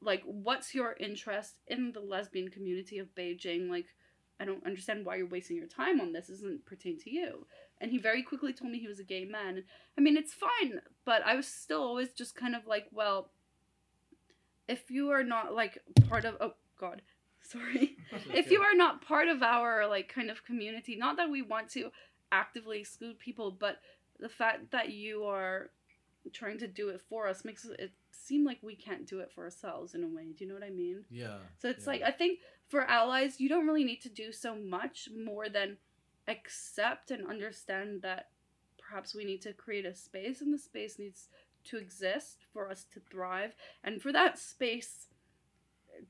[0.00, 3.86] like what's your interest in the lesbian community of Beijing like
[4.40, 6.28] I don't understand why you're wasting your time on this.
[6.28, 7.46] It doesn't pertain to you.
[7.80, 9.62] And he very quickly told me he was a gay man.
[9.96, 13.30] I mean, it's fine, but I was still always just kind of like, well,
[14.68, 15.78] if you are not like
[16.08, 17.02] part of oh god,
[17.42, 17.96] sorry.
[18.32, 21.68] if you are not part of our like kind of community, not that we want
[21.70, 21.90] to
[22.34, 23.78] actively exclude people, but
[24.18, 25.70] the fact that you are
[26.32, 29.44] trying to do it for us makes it seem like we can't do it for
[29.44, 30.32] ourselves in a way.
[30.36, 31.04] Do you know what I mean?
[31.10, 31.38] Yeah.
[31.58, 31.92] So it's yeah.
[31.92, 35.76] like I think for allies, you don't really need to do so much more than
[36.26, 38.28] accept and understand that
[38.78, 41.28] perhaps we need to create a space and the space needs
[41.64, 43.54] to exist for us to thrive.
[43.82, 45.06] And for that space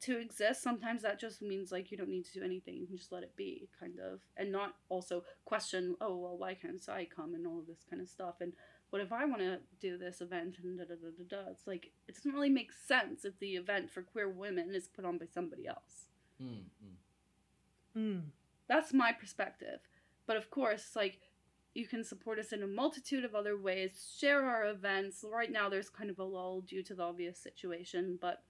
[0.01, 2.75] to exist, sometimes that just means like you don't need to do anything.
[2.75, 4.21] You can just let it be, kind of.
[4.37, 8.03] And not also question, oh, well, why can't I come and all of this kind
[8.03, 8.37] of stuff.
[8.41, 8.53] And
[8.91, 11.51] what if I want to do this event and da da da da da?
[11.51, 15.05] It's like, it doesn't really make sense if the event for queer women is put
[15.05, 16.09] on by somebody else.
[16.43, 17.99] Mm, mm.
[17.99, 18.23] Mm.
[18.69, 19.81] That's my perspective.
[20.27, 21.19] But of course, like,
[21.75, 25.25] you can support us in a multitude of other ways, share our events.
[25.29, 28.43] Right now, there's kind of a lull due to the obvious situation, but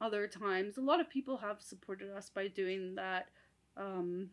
[0.00, 3.28] other times, a lot of people have supported us by doing that.
[3.76, 4.30] Um,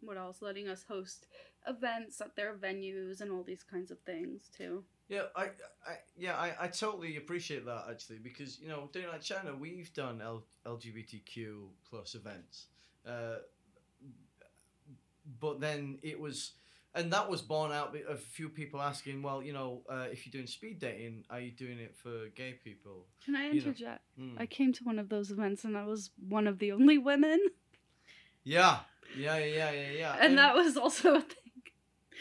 [0.00, 0.42] what else?
[0.42, 1.26] Letting us host
[1.66, 4.82] events at their venues and all these kinds of things too.
[5.08, 5.44] Yeah, I,
[5.86, 9.92] I yeah, I, I totally appreciate that actually because you know, doing like China, we've
[9.92, 12.66] done L- LGBTQ plus events,
[13.06, 13.36] uh,
[15.40, 16.52] but then it was,
[16.94, 20.26] and that was born out of a few people asking, well, you know, uh, if
[20.26, 23.06] you're doing speed dating, are you doing it for gay people?
[23.24, 23.56] Can I You know.
[23.58, 24.02] interject?
[24.20, 24.34] Mm.
[24.38, 27.38] I came to one of those events and I was one of the only women,
[28.44, 28.80] Yeah,
[29.16, 30.16] yeah, yeah, yeah, yeah, yeah.
[30.20, 31.36] and that was also a thing.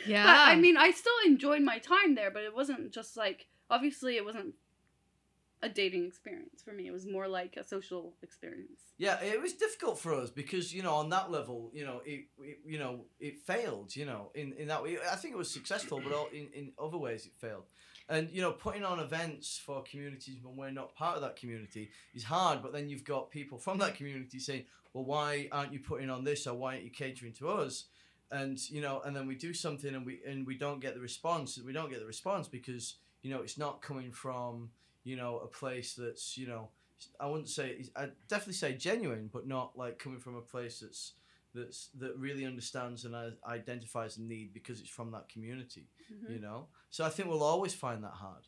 [0.07, 0.23] Yeah.
[0.25, 4.15] But I mean, I still enjoyed my time there, but it wasn't just like obviously
[4.17, 4.55] it wasn't
[5.63, 6.87] a dating experience for me.
[6.87, 8.81] It was more like a social experience.
[8.97, 12.25] Yeah, it was difficult for us because you know on that level, you know, it,
[12.39, 13.95] it you know it failed.
[13.95, 16.71] You know, in in that way, I think it was successful, but all, in in
[16.81, 17.65] other ways it failed.
[18.09, 21.91] And you know, putting on events for communities when we're not part of that community
[22.13, 22.61] is hard.
[22.61, 26.23] But then you've got people from that community saying, "Well, why aren't you putting on
[26.23, 27.85] this, or why aren't you catering to us?"
[28.31, 31.01] And you know, and then we do something and we and we don't get the
[31.01, 31.59] response.
[31.63, 34.71] We don't get the response because you know it's not coming from
[35.03, 36.69] you know a place that's you know
[37.19, 41.13] I wouldn't say I'd definitely say genuine, but not like coming from a place that's
[41.53, 45.87] that's that really understands and uh, identifies the need because it's from that community.
[46.11, 46.33] Mhm.
[46.33, 48.47] You know, so I think we'll always find that hard.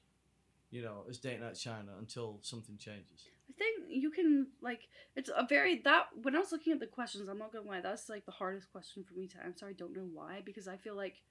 [0.69, 3.27] You know, as Date Night China until something changes.
[3.49, 6.87] I think you can like it's a very that when I was looking at the
[6.87, 9.67] questions, I'm not gonna lie, that's like the hardest question for me to answer.
[9.67, 11.21] I don't know why because I feel like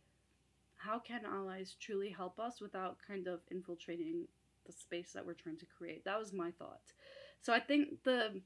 [0.77, 4.27] how can allies truly help us without kind of infiltrating
[4.67, 6.05] the space that we're trying to create?
[6.05, 6.93] That was my thought.
[7.41, 8.41] So I think the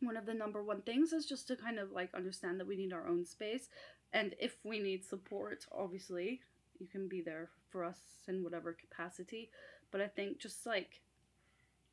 [0.00, 2.76] one of the number one things is just to kind of like understand that we
[2.76, 3.68] need our own space
[4.12, 6.40] and if we need support, obviously,
[6.78, 7.98] you can be there for us
[8.28, 9.50] in whatever capacity.
[9.90, 11.00] But I think just like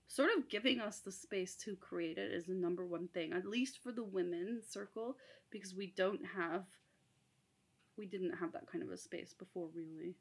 [0.08, 3.46] sort of giving us the space to create it is the number one thing, at
[3.46, 5.16] least for the women's circle,
[5.50, 6.66] because we don't have,
[7.98, 10.16] we didn't have that kind of a space before, really.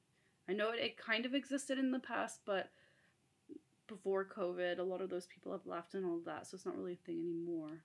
[0.49, 2.71] I know it, it kind of existed in the past, but
[3.89, 6.77] before COVID, a lot of those people have left and all that, so it's not
[6.77, 7.83] really a thing anymore.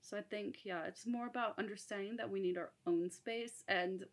[0.00, 4.04] So I think, yeah, it's more about understanding that we need our own space and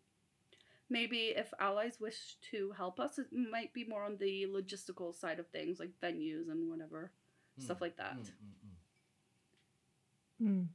[0.88, 5.38] maybe if allies wish to help us, it might be more on the logistical side
[5.38, 7.12] of things, like venues and whatever
[7.58, 8.16] stuff like that.
[8.16, 8.30] Mm,
[10.42, 10.62] mm, mm.
[10.62, 10.66] Mm.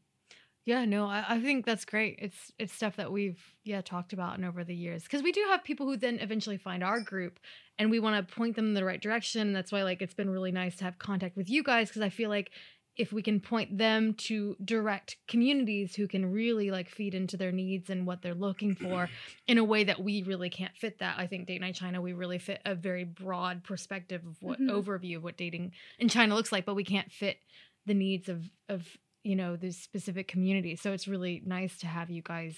[0.65, 2.19] Yeah, no, I, I think that's great.
[2.21, 5.43] It's it's stuff that we've yeah talked about and over the years because we do
[5.49, 7.39] have people who then eventually find our group
[7.79, 9.41] and we want to point them in the right direction.
[9.41, 12.03] And that's why like it's been really nice to have contact with you guys because
[12.03, 12.51] I feel like
[12.97, 17.51] if we can point them to direct communities who can really like feed into their
[17.51, 19.09] needs and what they're looking for
[19.47, 21.15] in a way that we really can't fit that.
[21.17, 24.69] I think Date Night China, we really fit a very broad perspective of what Mhm.
[24.69, 27.37] overview of what dating in China looks like, but we can't fit
[27.87, 28.85] the needs of of
[29.23, 30.81] you know these specific communities.
[30.81, 32.57] So it's really nice to have you guys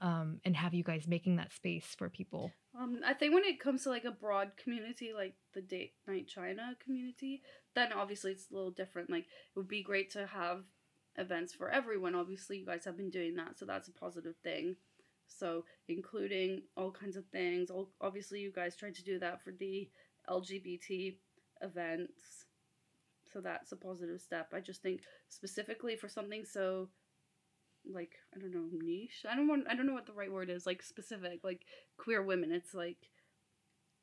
[0.00, 2.52] um, and have you guys making that space for people?
[2.78, 6.26] Um, I think when it comes to like a broad community like the Date Night
[6.26, 7.42] China community,
[7.74, 9.10] then obviously it's a little different.
[9.10, 10.64] Like it would be great to have
[11.16, 12.14] events for everyone.
[12.14, 14.76] Obviously, you guys have been doing that, so that's a positive thing.
[15.26, 17.70] So including all kinds of things.
[17.70, 19.88] All obviously you guys tried to do that for the
[20.28, 21.16] LGBT
[21.62, 22.43] events.
[23.34, 24.52] So that's a positive step.
[24.54, 26.88] I just think specifically for something so
[27.92, 29.26] like I don't know niche.
[29.28, 30.66] I don't want I don't know what the right word is.
[30.66, 31.62] Like specific, like
[31.98, 32.52] queer women.
[32.52, 32.96] It's like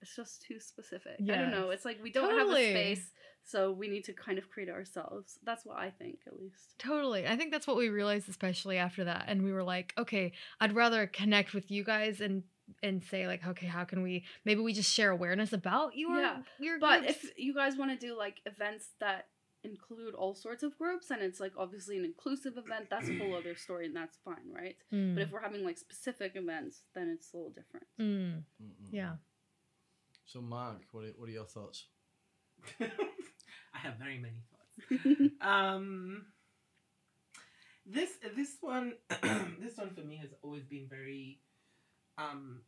[0.02, 1.18] it's just too specific.
[1.22, 1.70] I don't know.
[1.70, 2.66] It's like we don't Totally.
[2.66, 3.12] have a space,
[3.44, 5.38] so we need to kind of create ourselves.
[5.44, 6.74] That's what I think, at least.
[6.80, 7.28] Totally.
[7.28, 9.26] I think that's what we realized, especially after that.
[9.28, 12.44] And we were like, okay, I'd rather connect with you guys and
[12.84, 16.38] and say like, okay, how can we maybe we just share awareness about your Yeah,
[16.60, 17.24] your But groups?
[17.24, 19.28] if you guys want to do like events that
[19.64, 23.36] include all sorts of groups and it's like obviously an inclusive event, that's a whole
[23.36, 24.76] other story and that's fine, right?
[24.92, 27.86] Mm, But if we're having like specific events, then it's a little different.
[28.00, 28.44] mm,
[28.92, 29.14] yeah.
[30.26, 31.86] So, Mark, what are, what are your thoughts?
[32.80, 35.34] I have very many thoughts.
[35.42, 36.26] um,
[37.86, 38.94] this this one
[39.60, 41.40] this one for me has always been very
[42.18, 42.62] um,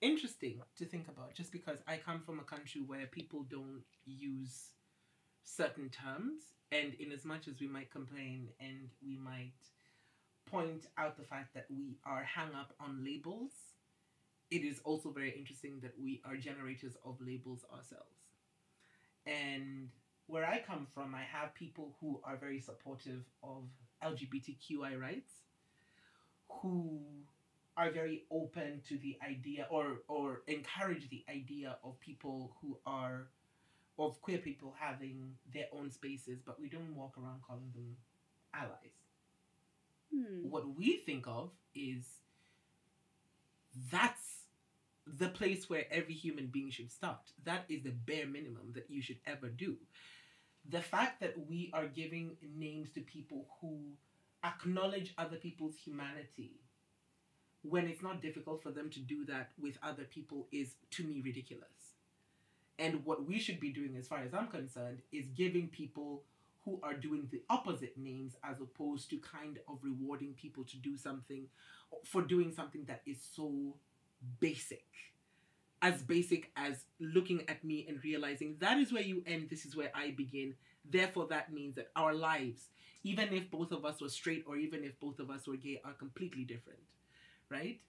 [0.00, 4.70] interesting to think about, just because I come from a country where people don't use
[5.44, 9.52] certain terms, and in as much as we might complain and we might
[10.50, 13.52] point out the fact that we are hung up on labels,
[14.50, 18.18] it is also very interesting that we are generators of labels ourselves.
[19.26, 19.88] And
[20.26, 23.64] where I come from, I have people who are very supportive of
[24.02, 25.32] LGBTQI rights,
[26.48, 27.00] who
[27.76, 33.28] are very open to the idea or or encourage the idea of people who are
[33.98, 37.96] of queer people having their own spaces, but we don't walk around calling them
[38.52, 38.98] allies.
[40.12, 40.48] Hmm.
[40.48, 42.04] What we think of is
[43.90, 44.44] that's
[45.06, 47.30] the place where every human being should start.
[47.44, 49.76] That is the bare minimum that you should ever do.
[50.70, 53.78] The fact that we are giving names to people who
[54.42, 56.52] acknowledge other people's humanity
[57.68, 61.22] when it's not difficult for them to do that with other people is to me
[61.24, 61.64] ridiculous.
[62.78, 66.22] And what we should be doing, as far as I'm concerned, is giving people
[66.64, 70.96] who are doing the opposite names as opposed to kind of rewarding people to do
[70.96, 71.46] something
[72.04, 73.74] for doing something that is so
[74.40, 74.84] basic.
[75.82, 79.76] As basic as looking at me and realizing that is where you end, this is
[79.76, 80.54] where I begin.
[80.90, 82.68] Therefore, that means that our lives,
[83.02, 85.80] even if both of us were straight or even if both of us were gay,
[85.84, 86.80] are completely different,
[87.50, 87.80] right?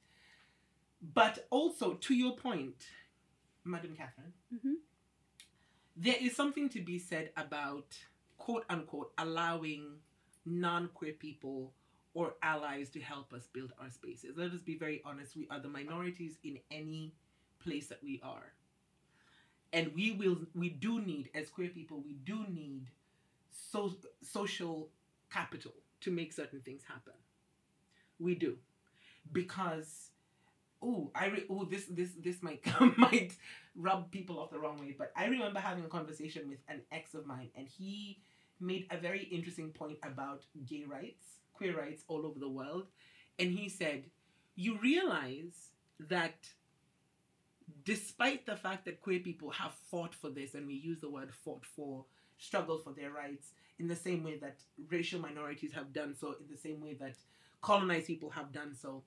[1.01, 2.87] But also, to your point,
[3.63, 4.81] Madam Catherine, Mhm.
[5.95, 7.97] there is something to be said about
[8.37, 10.01] quote unquote allowing
[10.45, 11.73] non queer people
[12.13, 14.37] or allies to help us build our spaces.
[14.37, 17.13] Let us be very honest, we are the minorities in any
[17.59, 18.53] place that we are.
[19.73, 22.91] And we will we do need as queer people, we do need
[23.51, 24.91] so, social
[25.29, 27.13] capital to make certain things happen.
[28.19, 28.57] We do.
[29.31, 30.11] Because
[30.81, 32.61] oh, I re- oh this this this might
[32.97, 33.33] might
[33.75, 37.13] rub people off the wrong way, but I remember having a conversation with an ex
[37.13, 38.19] of mine, and he
[38.59, 42.87] made a very interesting point about gay rights, queer rights all over the world,
[43.39, 44.05] and he said,
[44.55, 45.69] "You realize
[45.99, 46.49] that."
[47.83, 51.33] Despite the fact that queer people have fought for this, and we use the word
[51.33, 52.05] fought for,
[52.37, 54.57] struggled for their rights, in the same way that
[54.87, 57.15] racial minorities have done so, in the same way that
[57.63, 59.03] colonized people have done so,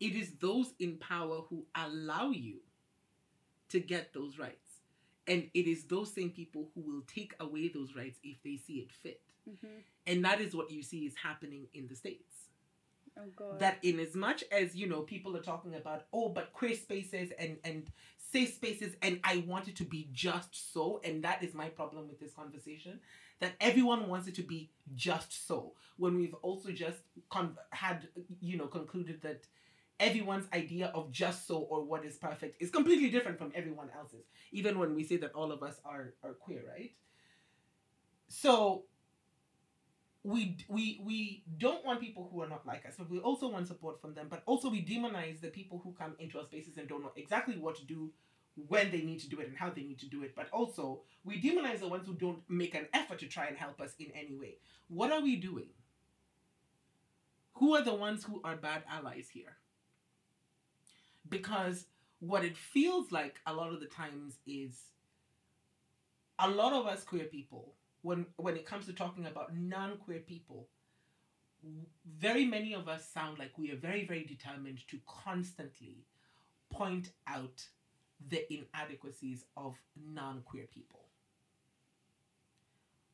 [0.00, 2.58] it is those in power who allow you
[3.68, 4.80] to get those rights.
[5.26, 8.74] And it is those same people who will take away those rights if they see
[8.74, 9.20] it fit.
[9.48, 9.82] Mhm.
[10.06, 12.48] And that is what you see is happening in the States.
[13.18, 13.58] Oh god.
[13.58, 17.32] That in as much as, you know, people are talking about, oh, but queer spaces
[17.38, 21.54] and, and safe spaces, and I want it to be just so, and that is
[21.54, 23.00] my problem with this conversation,
[23.40, 25.74] that everyone wants it to be just so.
[25.96, 26.98] When we've also just
[27.30, 28.08] con- had,
[28.40, 29.46] you know, concluded that
[29.98, 34.26] everyone's idea of just so or what is perfect is completely different from everyone else's
[34.52, 36.92] even when we say that all of us are are queer right?
[38.28, 38.84] So
[40.26, 43.68] we we we don't want people who are not like us but we also want
[43.68, 46.88] support from them but also we demonize the people who come into our spaces and
[46.88, 48.10] don't know exactly what to do
[48.66, 51.00] when they need to do it and how they need to do it but also
[51.24, 54.06] we demonize the ones who don't make an effort to try and help us in
[54.14, 54.56] any way.
[54.88, 55.68] What are we doing?
[57.54, 59.56] Who are the ones who are bad allies here
[61.28, 61.86] because
[62.20, 64.90] what it feels like a lot of the times is
[66.38, 70.68] a lot of us queer people when when it comes to talking about non-queer people
[72.18, 76.04] very many of us sound like we are very, very determined to constantly
[76.70, 77.66] point out
[78.28, 81.00] the inadequacies of non queer people.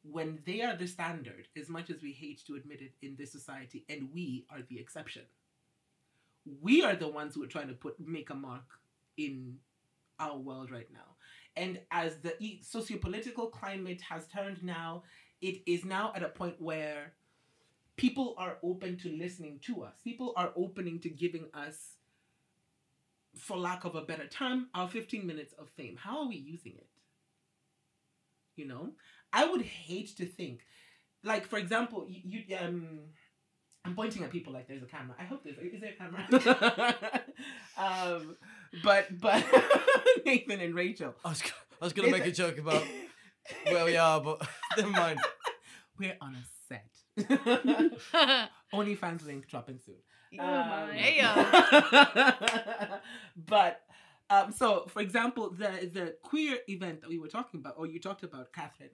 [0.05, 3.31] When they are the standard, as much as we hate to admit it in this
[3.31, 5.23] society, and we are the exception,
[6.61, 8.65] we are the ones who are trying to put make a mark
[9.17, 9.57] in
[10.19, 11.17] our world right now.
[11.57, 15.03] And as the sociopolitical climate has turned now,
[15.41, 17.13] it is now at a point where
[17.97, 19.95] people are open to listening to us.
[20.03, 21.97] People are opening to giving us,
[23.37, 25.97] for lack of a better term, our 15 minutes of fame.
[25.97, 26.87] How are we using it?
[28.57, 28.91] You know,
[29.33, 30.61] I would hate to think,
[31.25, 32.99] like for example, you, you um,
[33.85, 35.17] I'm pointing at people like there's a camera.
[35.19, 37.23] I hope there's is there a camera?
[37.77, 38.37] um,
[38.85, 39.45] but but
[40.27, 41.15] Nathan and Rachel.
[41.25, 41.43] I was,
[41.81, 42.85] I was gonna make a joke about
[43.65, 45.19] where we are, but never mind.
[45.99, 46.87] We're on a set.
[48.73, 49.97] OnlyFans link dropping soon.
[50.41, 51.13] Oh Um, my.
[51.15, 52.99] Yeah.
[53.37, 53.81] but
[54.31, 58.01] um, so, for example, the the queer event that we were talking about, or you
[58.01, 58.91] talked about, Catherine,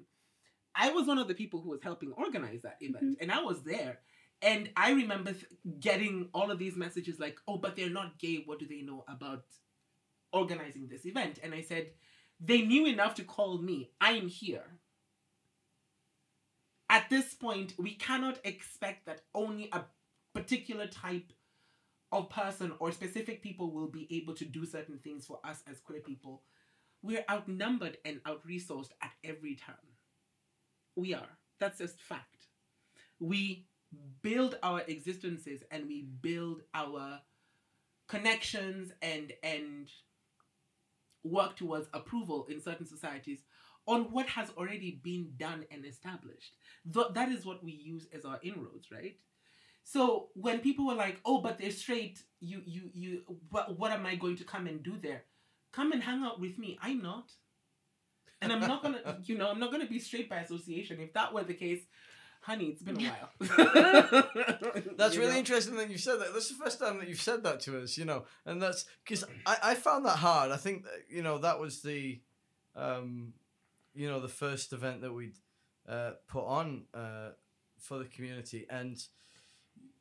[0.75, 3.63] I was one of the people who was helping organize that event, and I was
[3.63, 3.99] there.
[4.41, 5.35] And I remember
[5.81, 8.43] getting all of these messages like, "Oh, but they're not gay.
[8.45, 9.45] What do they know about
[10.33, 11.93] organizing this event?" And I said,
[12.39, 13.91] "They knew enough to call me.
[14.01, 14.79] I am here."
[16.89, 19.85] At this point, we cannot expect that only a
[20.33, 21.33] particular type
[22.11, 25.81] of person or specific people will be able to do certain things for us as
[25.81, 26.45] queer people.
[27.03, 29.77] We're outnumbered and out resourced at every turn.
[30.97, 31.39] We are.
[31.59, 32.49] That's just fact.
[33.21, 33.68] We
[34.23, 37.21] build our existences and we build our
[38.09, 39.91] connections and and
[41.25, 43.41] work towards approval in certain societies
[43.87, 46.57] on what has already been done and established.
[46.93, 49.17] Th- that is what we use as our inroads, right?
[49.85, 54.05] So when people were like, "Oh, but they're straight," you you you what what am
[54.05, 55.25] I going to come and do there?
[55.73, 56.79] Come and hang out with me.
[56.83, 57.33] I'm not.
[58.41, 61.01] And I'm not gonna, you know, I'm not gonna be straight by association.
[61.01, 61.81] If that were the case,
[62.49, 64.25] honey, it's been a while.
[64.97, 65.39] That's You really know?
[65.39, 66.33] interesting that you've said that.
[66.33, 69.25] That's the first time that you've said that to us, you know, and that's because
[69.47, 70.51] I, I found that hard.
[70.51, 72.21] I think that, you know that was the,
[72.75, 73.35] um,
[73.95, 75.37] you know, the first event that we'd
[75.87, 77.31] uh, put on uh,
[77.79, 78.97] for the community, and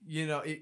[0.06, 0.62] you know it,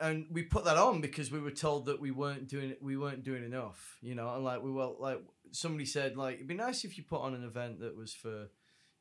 [0.00, 3.24] and we put that on because we were told that we weren't doing we weren't
[3.24, 5.20] doing enough, you know, and like we were like
[5.52, 8.48] somebody said like it'd be nice if you put on an event that was for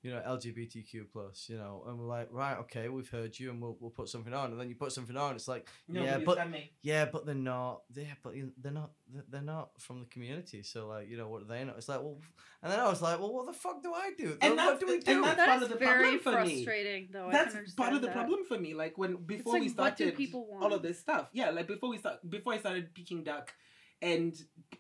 [0.08, 3.62] you know LGBTQ plus, you know, and we're like, right, okay, we've heard you, and
[3.62, 6.26] we'll we'll put something on, and then you put something on, it's like, yeah, Nobody's
[6.26, 6.64] but coming.
[6.82, 10.88] yeah, but they're not, yeah, but they're not, they're- they're not from the community, so
[10.88, 11.74] like, you know, what do they know?
[11.78, 12.20] It's like, well,
[12.64, 14.38] and then I was like, well, what the fuck do I do?
[14.42, 15.22] And what that's- do we and do?
[15.22, 16.64] that's- That part of the very problem for me.
[16.64, 17.30] frustrating, though.
[17.32, 18.16] That's part of the that.
[18.16, 18.74] problem for me.
[18.74, 21.98] Like when before like, we started people all of this stuff, yeah, like before we
[21.98, 23.54] start before I started Piquing Duck,
[24.02, 24.34] and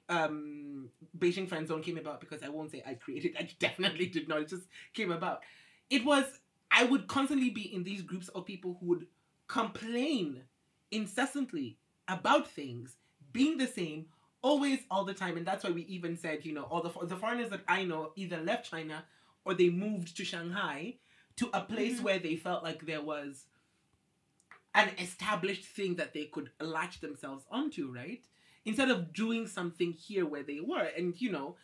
[0.10, 3.36] um Beijing Friend Zone came about because I won't say I created.
[3.40, 4.42] I definitely did not.
[4.42, 5.42] It just came about.
[5.90, 6.26] It was
[6.72, 9.08] I would constantly be in these groups of people who would
[9.48, 10.44] complain
[10.92, 12.96] incessantly about things
[13.34, 14.06] being the same
[14.42, 17.16] always all the time and that's why we even said you know all the the
[17.16, 19.04] foreigners that i know either left china
[19.46, 20.94] or they moved to shanghai
[21.36, 22.04] to a place Mhm.
[22.04, 23.46] where they felt like there was
[24.76, 28.24] an established thing that they could latch themselves onto right
[28.68, 31.56] instead of doing something here where they were and you know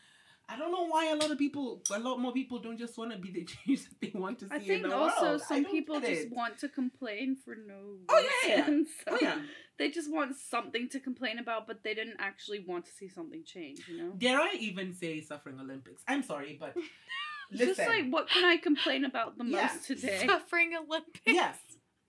[0.49, 3.13] I don't know why a lot of people, a lot more people don't just want
[3.13, 5.41] to be the change that they want to see I in think also world.
[5.41, 8.05] Some people just want to complain for no reason.
[8.09, 8.65] Oh, yeah.
[8.65, 8.83] so
[9.13, 9.37] Oh yeah.
[9.79, 13.43] They just want something to complain about, but they didn't actually want to see something
[13.45, 14.11] change, you know?
[14.17, 16.03] Dare I even say suffering Olympics?
[16.09, 16.75] I'm sorry, but
[17.51, 17.67] listen.
[17.75, 19.69] Just like, what can I complain about the Yeah.
[19.71, 20.25] most today?
[20.27, 21.21] Suffering Olympics.
[21.25, 21.57] yes,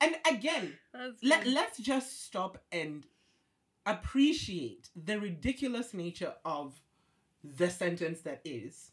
[0.01, 0.77] and again,
[1.23, 3.07] let, let's just stop and
[3.87, 6.81] appreciate the ridiculous nature of
[7.43, 8.93] the sentence that is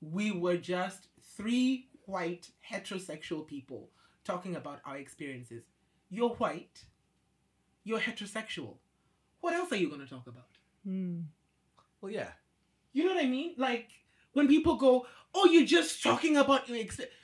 [0.00, 3.90] we were just three white heterosexual people
[4.24, 5.64] talking about our experiences.
[6.10, 6.84] You're white.
[7.84, 8.76] You're heterosexual.
[9.40, 10.46] What else are you going to talk about?
[10.84, 11.20] Hmm.
[12.00, 12.30] well, yeah,
[12.92, 13.54] you know what i mean?
[13.58, 13.88] Like
[14.32, 17.14] when people go oh you're just talking about your experience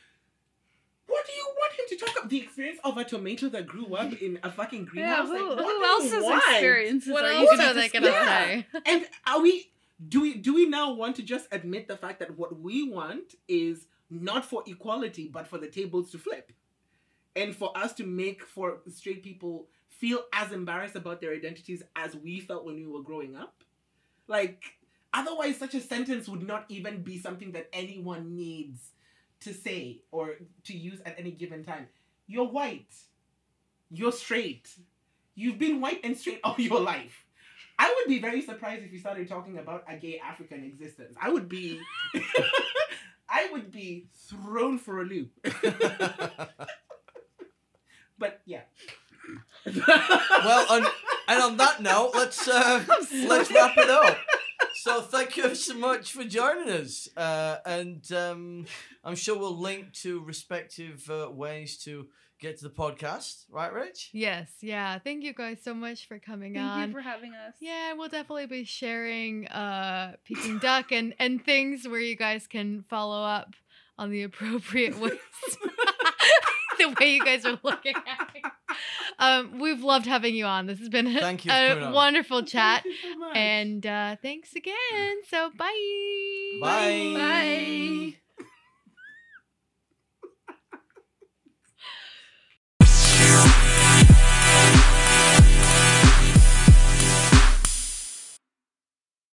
[1.07, 2.30] what do you want him to talk about?
[2.30, 5.28] The experience of a tomato that grew up in a fucking Yeah, greenhouse?
[5.28, 6.42] who, like, what who do you else's want?
[6.50, 8.44] experiences What are else you are gonna they gonna Yeah.
[8.46, 8.66] say?
[8.86, 9.70] And are we
[10.09, 13.34] do we do we now want to just admit the fact that what we want
[13.48, 16.52] is not for equality but for the tables to flip?
[17.36, 22.14] And for us to make for straight people feel as embarrassed about their identities as
[22.16, 23.62] we felt when we were growing up?
[24.26, 24.62] Like
[25.12, 28.90] otherwise such a sentence would not even be something that anyone needs
[29.45, 31.86] to say or to use at any given time.
[32.26, 32.95] You're white.
[33.90, 34.68] you're straight.
[35.34, 37.24] You've been white and straight all your life.
[37.78, 41.16] I would be very surprised if you started talking about a gay African existence.
[41.20, 41.80] I would be
[43.28, 45.30] I would be thrown for a loop.
[48.18, 48.61] but yeah.
[49.66, 50.86] well, on,
[51.28, 52.84] and on that note, let's uh,
[53.26, 54.16] let's wrap it up.
[54.85, 58.66] So thank you so much for joining us, uh, and um,
[59.03, 62.09] I'm sure we'll link to respective uh, ways to
[62.39, 63.47] get to the podcast.
[63.51, 64.11] Right, Rich?
[64.12, 64.99] Yes, yeah.
[64.99, 66.78] Thank you guys so much for coming Thank on.
[66.80, 67.55] Thank you for having us.
[67.61, 72.85] yeah, we'll definitely be sharing uh Piquing Duck and and things where you guys can
[72.91, 73.55] follow up
[73.97, 75.12] on the appropriate ways.
[76.78, 78.43] the way you guys are looking at me.
[79.18, 80.66] Um, we've loved having you on.
[80.66, 82.83] This has been a, Thank you for a wonderful chat.
[82.83, 83.37] Thank you so much.
[83.37, 85.16] And uh, thanks again.
[85.29, 86.59] So bye.
[86.61, 87.14] Bye.
[87.16, 88.14] Bye.